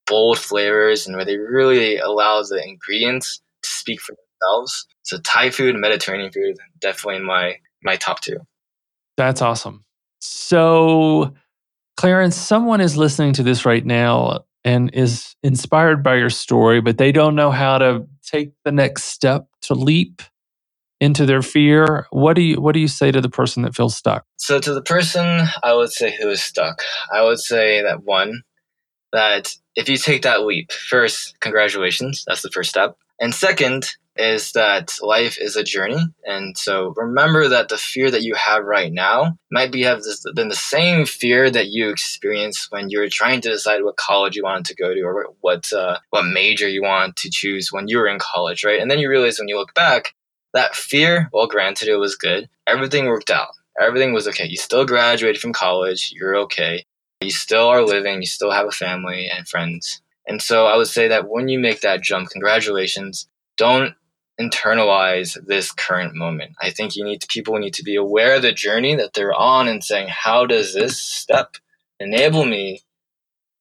bold 0.06 0.38
flavors 0.38 1.08
and 1.08 1.15
where 1.15 1.25
they 1.25 1.38
really 1.38 1.97
allow 1.97 2.43
the 2.43 2.63
ingredients 2.63 3.41
to 3.63 3.69
speak 3.69 3.99
for 3.99 4.15
themselves. 4.15 4.86
So 5.01 5.17
Thai 5.21 5.49
food 5.49 5.71
and 5.71 5.82
Mediterranean 5.82 6.32
food 6.32 6.58
definitely 6.80 7.15
in 7.15 7.25
my 7.25 7.58
my 7.84 7.95
top 7.95 8.21
two. 8.21 8.38
That's 9.17 9.41
awesome. 9.41 9.86
So, 10.19 11.34
Clarence, 11.97 12.36
someone 12.36 12.80
is 12.80 12.95
listening 12.95 13.34
to 13.34 13.43
this 13.43 13.65
right 13.65 13.84
now 13.84 14.45
and 14.63 14.93
is 14.93 15.36
inspired 15.43 16.04
by 16.04 16.15
your 16.15 16.30
story, 16.30 16.82
but 16.82 16.97
they 16.97 17.12
don't 17.12 17.36
know 17.36 17.52
how 17.52 17.78
to 17.78 18.08
take 18.24 18.54
the 18.63 18.71
next 18.71 19.06
step 19.06 19.47
to 19.63 19.74
leap 19.74 20.21
into 21.02 21.26
their 21.26 21.41
fear, 21.41 22.06
what 22.12 22.36
do 22.36 22.43
you 22.43 22.62
what 22.62 22.74
do 22.74 22.80
you 22.80 22.88
say 22.88 23.12
to 23.12 23.19
the 23.19 23.30
person 23.30 23.63
that 23.63 23.76
feels 23.76 23.97
stuck? 23.97 24.24
So 24.38 24.60
to 24.60 24.74
the 24.74 24.84
person 24.84 25.47
I 25.63 25.74
would 25.74 25.91
say 25.91 26.15
who 26.15 26.30
is 26.30 26.43
stuck, 26.43 26.84
I 27.12 27.24
would 27.24 27.39
say 27.39 27.82
that 27.82 28.04
one 28.04 28.43
that 29.12 29.52
if 29.76 29.89
you 29.89 29.97
take 29.97 30.21
that 30.21 30.45
leap, 30.45 30.71
first, 30.71 31.36
congratulations, 31.41 32.24
that's 32.28 32.43
the 32.43 32.52
first 32.52 32.69
step. 32.69 32.97
And 33.19 33.34
second, 33.34 33.89
is 34.22 34.52
that 34.52 34.94
life 35.02 35.38
is 35.40 35.56
a 35.56 35.64
journey. 35.64 36.00
And 36.26 36.56
so 36.58 36.94
remember 36.96 37.48
that 37.50 37.70
the 37.70 37.78
fear 37.78 38.12
that 38.12 38.22
you 38.22 38.36
have 38.36 38.64
right 38.64 38.94
now 38.94 39.38
might 39.52 39.72
be 39.72 39.82
have 39.82 40.04
this, 40.04 40.22
the 40.22 40.54
same 40.54 41.06
fear 41.06 41.50
that 41.50 41.68
you 41.68 41.90
experienced 41.90 42.68
when 42.70 42.90
you 42.90 43.00
were 43.00 43.10
trying 43.10 43.42
to 43.42 43.50
decide 43.50 43.84
what 43.84 43.98
college 43.98 44.36
you 44.36 44.44
wanted 44.44 44.66
to 44.66 44.76
go 44.76 44.94
to 44.94 45.02
or 45.02 45.34
what, 45.42 45.74
uh, 45.74 45.98
what 46.12 46.26
major 46.26 46.70
you 46.70 46.84
wanted 46.84 47.16
to 47.18 47.30
choose 47.32 47.72
when 47.72 47.88
you 47.88 47.98
were 47.98 48.08
in 48.08 48.20
college, 48.20 48.64
right? 48.64 48.80
And 48.80 48.92
then 48.92 49.00
you 49.00 49.10
realize 49.10 49.40
when 49.40 49.48
you 49.48 49.58
look 49.58 49.74
back, 49.74 50.14
that 50.54 50.76
fear, 50.76 51.30
well, 51.34 51.48
granted, 51.48 51.88
it 51.88 51.96
was 51.96 52.16
good. 52.16 52.48
Everything 52.68 53.08
worked 53.08 53.32
out. 53.32 53.50
Everything 53.80 54.14
was 54.14 54.28
okay. 54.28 54.46
You 54.46 54.58
still 54.58 54.86
graduated 54.86 55.42
from 55.42 55.54
college. 55.54 56.12
You're 56.14 56.36
okay. 56.42 56.86
You 57.22 57.32
still 57.32 57.68
are 57.68 57.82
living. 57.82 58.22
You 58.22 58.28
still 58.28 58.52
have 58.52 58.68
a 58.68 58.72
family 58.72 59.30
and 59.30 59.48
friends. 59.48 60.02
And 60.28 60.42
so 60.42 60.68
I 60.68 60.78
would 60.78 60.88
say 60.88 61.08
that 61.08 61.28
when 61.28 61.48
you 61.48 61.58
make 61.58 61.82
that 61.82 62.02
jump, 62.02 62.30
congratulations. 62.30 63.28
Don't 63.58 63.96
internalize 64.49 65.38
this 65.45 65.71
current 65.71 66.15
moment. 66.15 66.54
I 66.62 66.69
think 66.69 66.95
you 66.95 67.04
need 67.04 67.21
to, 67.21 67.27
people 67.27 67.58
need 67.58 67.73
to 67.75 67.84
be 67.84 67.95
aware 67.95 68.36
of 68.36 68.41
the 68.41 68.51
journey 68.51 68.95
that 68.95 69.13
they're 69.13 69.34
on 69.34 69.67
and 69.67 69.84
saying, 69.84 70.08
how 70.10 70.45
does 70.45 70.73
this 70.73 71.01
step 71.01 71.56
enable 71.99 72.45
me 72.45 72.82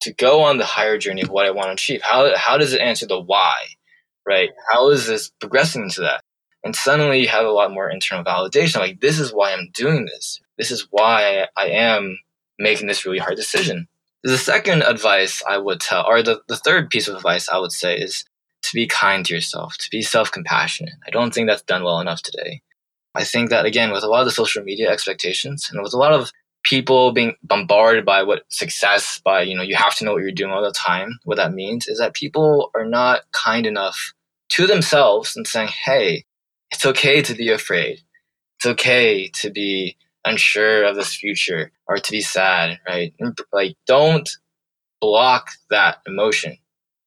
to 0.00 0.12
go 0.14 0.42
on 0.42 0.58
the 0.58 0.64
higher 0.64 0.98
journey 0.98 1.22
of 1.22 1.28
what 1.28 1.46
I 1.46 1.50
want 1.50 1.66
to 1.68 1.72
achieve? 1.72 2.02
How, 2.02 2.36
how 2.36 2.56
does 2.56 2.72
it 2.72 2.80
answer 2.80 3.06
the 3.06 3.20
why, 3.20 3.54
right? 4.26 4.50
How 4.72 4.90
is 4.90 5.06
this 5.06 5.30
progressing 5.40 5.90
to 5.90 6.00
that? 6.02 6.22
And 6.62 6.76
suddenly 6.76 7.20
you 7.20 7.28
have 7.28 7.46
a 7.46 7.50
lot 7.50 7.72
more 7.72 7.90
internal 7.90 8.24
validation. 8.24 8.78
Like, 8.78 9.00
this 9.00 9.18
is 9.18 9.32
why 9.32 9.52
I'm 9.52 9.70
doing 9.72 10.06
this. 10.06 10.40
This 10.58 10.70
is 10.70 10.86
why 10.90 11.46
I 11.56 11.68
am 11.68 12.18
making 12.58 12.86
this 12.86 13.06
really 13.06 13.18
hard 13.18 13.36
decision. 13.36 13.88
The 14.22 14.36
second 14.36 14.82
advice 14.82 15.42
I 15.48 15.56
would 15.56 15.80
tell, 15.80 16.04
or 16.06 16.22
the, 16.22 16.42
the 16.48 16.56
third 16.56 16.90
piece 16.90 17.08
of 17.08 17.16
advice 17.16 17.48
I 17.48 17.56
would 17.56 17.72
say 17.72 17.96
is 17.96 18.24
to 18.70 18.74
be 18.76 18.86
kind 18.86 19.26
to 19.26 19.34
yourself, 19.34 19.76
to 19.78 19.90
be 19.90 20.02
self 20.02 20.30
compassionate. 20.30 20.94
I 21.06 21.10
don't 21.10 21.34
think 21.34 21.48
that's 21.48 21.62
done 21.62 21.82
well 21.82 22.00
enough 22.00 22.22
today. 22.22 22.62
I 23.14 23.24
think 23.24 23.50
that, 23.50 23.66
again, 23.66 23.90
with 23.90 24.04
a 24.04 24.06
lot 24.06 24.20
of 24.20 24.26
the 24.26 24.32
social 24.32 24.62
media 24.62 24.90
expectations 24.90 25.68
and 25.70 25.82
with 25.82 25.92
a 25.92 25.98
lot 25.98 26.12
of 26.12 26.30
people 26.62 27.12
being 27.12 27.34
bombarded 27.42 28.04
by 28.04 28.22
what 28.22 28.42
success 28.48 29.20
by 29.24 29.40
you 29.42 29.56
know 29.56 29.62
you 29.62 29.74
have 29.74 29.94
to 29.96 30.04
know 30.04 30.12
what 30.12 30.22
you're 30.22 30.30
doing 30.30 30.52
all 30.52 30.62
the 30.62 30.70
time 30.72 31.18
what 31.24 31.36
that 31.36 31.54
means 31.54 31.88
is 31.88 31.98
that 31.98 32.12
people 32.12 32.70
are 32.74 32.84
not 32.84 33.22
kind 33.32 33.64
enough 33.64 34.12
to 34.50 34.66
themselves 34.66 35.34
and 35.34 35.48
saying 35.48 35.68
hey 35.68 36.22
it's 36.70 36.84
okay 36.84 37.22
to 37.22 37.34
be 37.34 37.48
afraid 37.48 38.02
it's 38.58 38.66
okay 38.66 39.26
to 39.28 39.50
be 39.50 39.96
unsure 40.26 40.84
of 40.84 40.96
this 40.96 41.14
future 41.14 41.72
or 41.88 41.96
to 41.96 42.12
be 42.12 42.20
sad 42.20 42.78
right 42.86 43.14
like 43.54 43.74
don't 43.86 44.28
block 45.00 45.52
that 45.70 46.02
emotion 46.06 46.58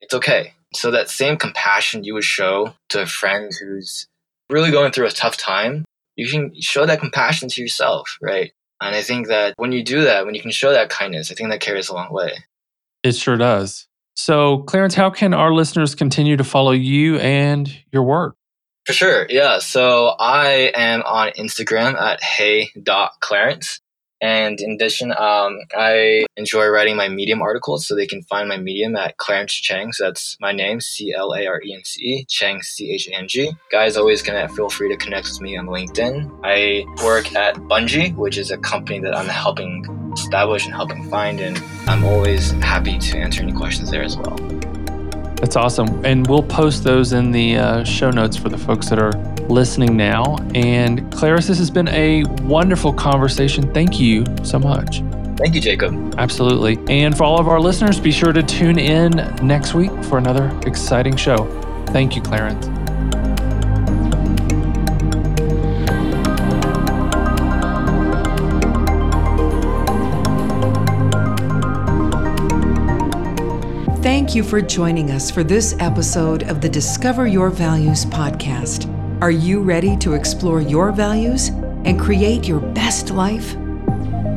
it's 0.01 0.15
okay 0.15 0.51
so 0.75 0.91
that 0.91 1.09
same 1.09 1.37
compassion 1.37 2.03
you 2.03 2.13
would 2.13 2.23
show 2.23 2.73
to 2.89 3.01
a 3.01 3.05
friend 3.05 3.51
who's 3.59 4.07
really 4.49 4.71
going 4.71 4.91
through 4.91 5.07
a 5.07 5.11
tough 5.11 5.37
time 5.37 5.85
you 6.15 6.27
can 6.27 6.53
show 6.61 6.85
that 6.85 6.99
compassion 6.99 7.49
to 7.49 7.61
yourself 7.61 8.17
right 8.21 8.51
and 8.83 8.95
I 8.95 9.01
think 9.01 9.27
that 9.27 9.53
when 9.55 9.71
you 9.71 9.81
do 9.81 10.03
that, 10.03 10.25
when 10.25 10.35
you 10.35 10.41
can 10.41 10.51
show 10.51 10.71
that 10.71 10.89
kindness, 10.89 11.31
I 11.31 11.35
think 11.35 11.49
that 11.49 11.61
carries 11.61 11.87
a 11.87 11.93
long 11.93 12.11
way. 12.11 12.33
It 13.01 13.15
sure 13.15 13.37
does. 13.37 13.87
So, 14.15 14.59
Clarence, 14.59 14.93
how 14.93 15.09
can 15.09 15.33
our 15.33 15.53
listeners 15.53 15.95
continue 15.95 16.35
to 16.35 16.43
follow 16.43 16.71
you 16.71 17.17
and 17.17 17.73
your 17.91 18.03
work? 18.03 18.35
For 18.85 18.91
sure. 18.91 19.25
Yeah. 19.29 19.59
So 19.59 20.07
I 20.19 20.71
am 20.75 21.01
on 21.03 21.31
Instagram 21.31 21.95
at 21.95 22.21
hey.clarence. 22.21 23.79
And 24.23 24.61
in 24.61 24.71
addition, 24.71 25.11
um, 25.11 25.59
I 25.77 26.25
enjoy 26.37 26.67
writing 26.67 26.95
my 26.95 27.09
Medium 27.09 27.41
articles, 27.41 27.85
so 27.85 27.93
they 27.93 28.07
can 28.07 28.21
find 28.23 28.47
my 28.47 28.55
Medium 28.55 28.95
at 28.95 29.17
Clarence 29.17 29.51
Chang. 29.53 29.91
So 29.91 30.05
that's 30.05 30.37
my 30.39 30.53
name, 30.53 30.79
C 30.79 31.13
L 31.13 31.33
A 31.33 31.45
R 31.45 31.61
E 31.61 31.73
N 31.73 31.83
C 31.83 32.01
E, 32.01 32.25
Chang, 32.29 32.61
C 32.61 32.93
H 32.93 33.09
A 33.09 33.17
N 33.17 33.27
G. 33.27 33.51
Guys, 33.69 33.97
always 33.97 34.21
gonna 34.21 34.47
feel 34.47 34.69
free 34.69 34.87
to 34.87 34.95
connect 34.95 35.27
with 35.27 35.41
me 35.41 35.57
on 35.57 35.65
LinkedIn. 35.65 36.39
I 36.41 36.85
work 37.03 37.35
at 37.35 37.55
Bungie, 37.55 38.15
which 38.15 38.37
is 38.37 38.49
a 38.49 38.57
company 38.57 38.99
that 39.01 39.13
I'm 39.13 39.27
helping 39.27 39.85
establish 40.13 40.63
and 40.65 40.73
helping 40.73 41.09
find, 41.09 41.41
and 41.41 41.61
I'm 41.87 42.05
always 42.05 42.51
happy 42.51 42.97
to 42.97 43.17
answer 43.17 43.41
any 43.43 43.51
questions 43.51 43.91
there 43.91 44.03
as 44.03 44.15
well. 44.15 44.37
That's 45.35 45.57
awesome. 45.57 46.05
And 46.05 46.25
we'll 46.27 46.43
post 46.43 46.85
those 46.85 47.11
in 47.11 47.31
the 47.31 47.57
uh, 47.57 47.83
show 47.83 48.09
notes 48.09 48.37
for 48.37 48.47
the 48.47 48.57
folks 48.57 48.87
that 48.89 48.99
are 48.99 49.11
listening 49.49 49.97
now. 49.97 50.37
And 50.55 51.11
Clarence, 51.11 51.47
this 51.47 51.57
has 51.57 51.69
been 51.69 51.87
a 51.89 52.23
wonderful 52.43 52.93
conversation. 52.93 53.73
Thank 53.73 53.99
you 53.99 54.25
so 54.43 54.59
much. 54.59 55.03
Thank 55.37 55.55
you, 55.55 55.61
Jacob. 55.61 56.15
Absolutely. 56.17 56.79
And 56.87 57.17
for 57.17 57.23
all 57.23 57.39
of 57.39 57.47
our 57.47 57.59
listeners, 57.59 57.99
be 57.99 58.11
sure 58.11 58.31
to 58.31 58.43
tune 58.43 58.77
in 58.77 59.11
next 59.45 59.73
week 59.73 59.91
for 60.05 60.17
another 60.17 60.57
exciting 60.65 61.15
show. 61.15 61.45
Thank 61.87 62.15
you, 62.15 62.21
Clarence. 62.21 62.67
Thank 74.03 74.35
you 74.35 74.43
for 74.43 74.61
joining 74.61 75.11
us 75.11 75.29
for 75.29 75.43
this 75.43 75.75
episode 75.79 76.43
of 76.43 76.59
the 76.59 76.69
Discover 76.69 77.27
Your 77.27 77.49
Values 77.49 78.05
podcast. 78.05 78.89
Are 79.23 79.31
you 79.31 79.61
ready 79.61 79.95
to 79.99 80.15
explore 80.15 80.59
your 80.59 80.91
values 80.91 81.47
and 81.85 81.97
create 81.97 82.45
your 82.45 82.59
best 82.59 83.09
life? 83.09 83.55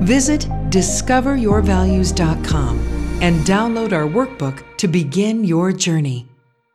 Visit 0.04 0.42
discoveryourvalues.com 0.70 2.78
and 3.20 3.40
download 3.40 3.92
our 3.92 4.06
workbook 4.06 4.62
to 4.76 4.86
begin 4.86 5.42
your 5.42 5.72
journey. 5.72 6.28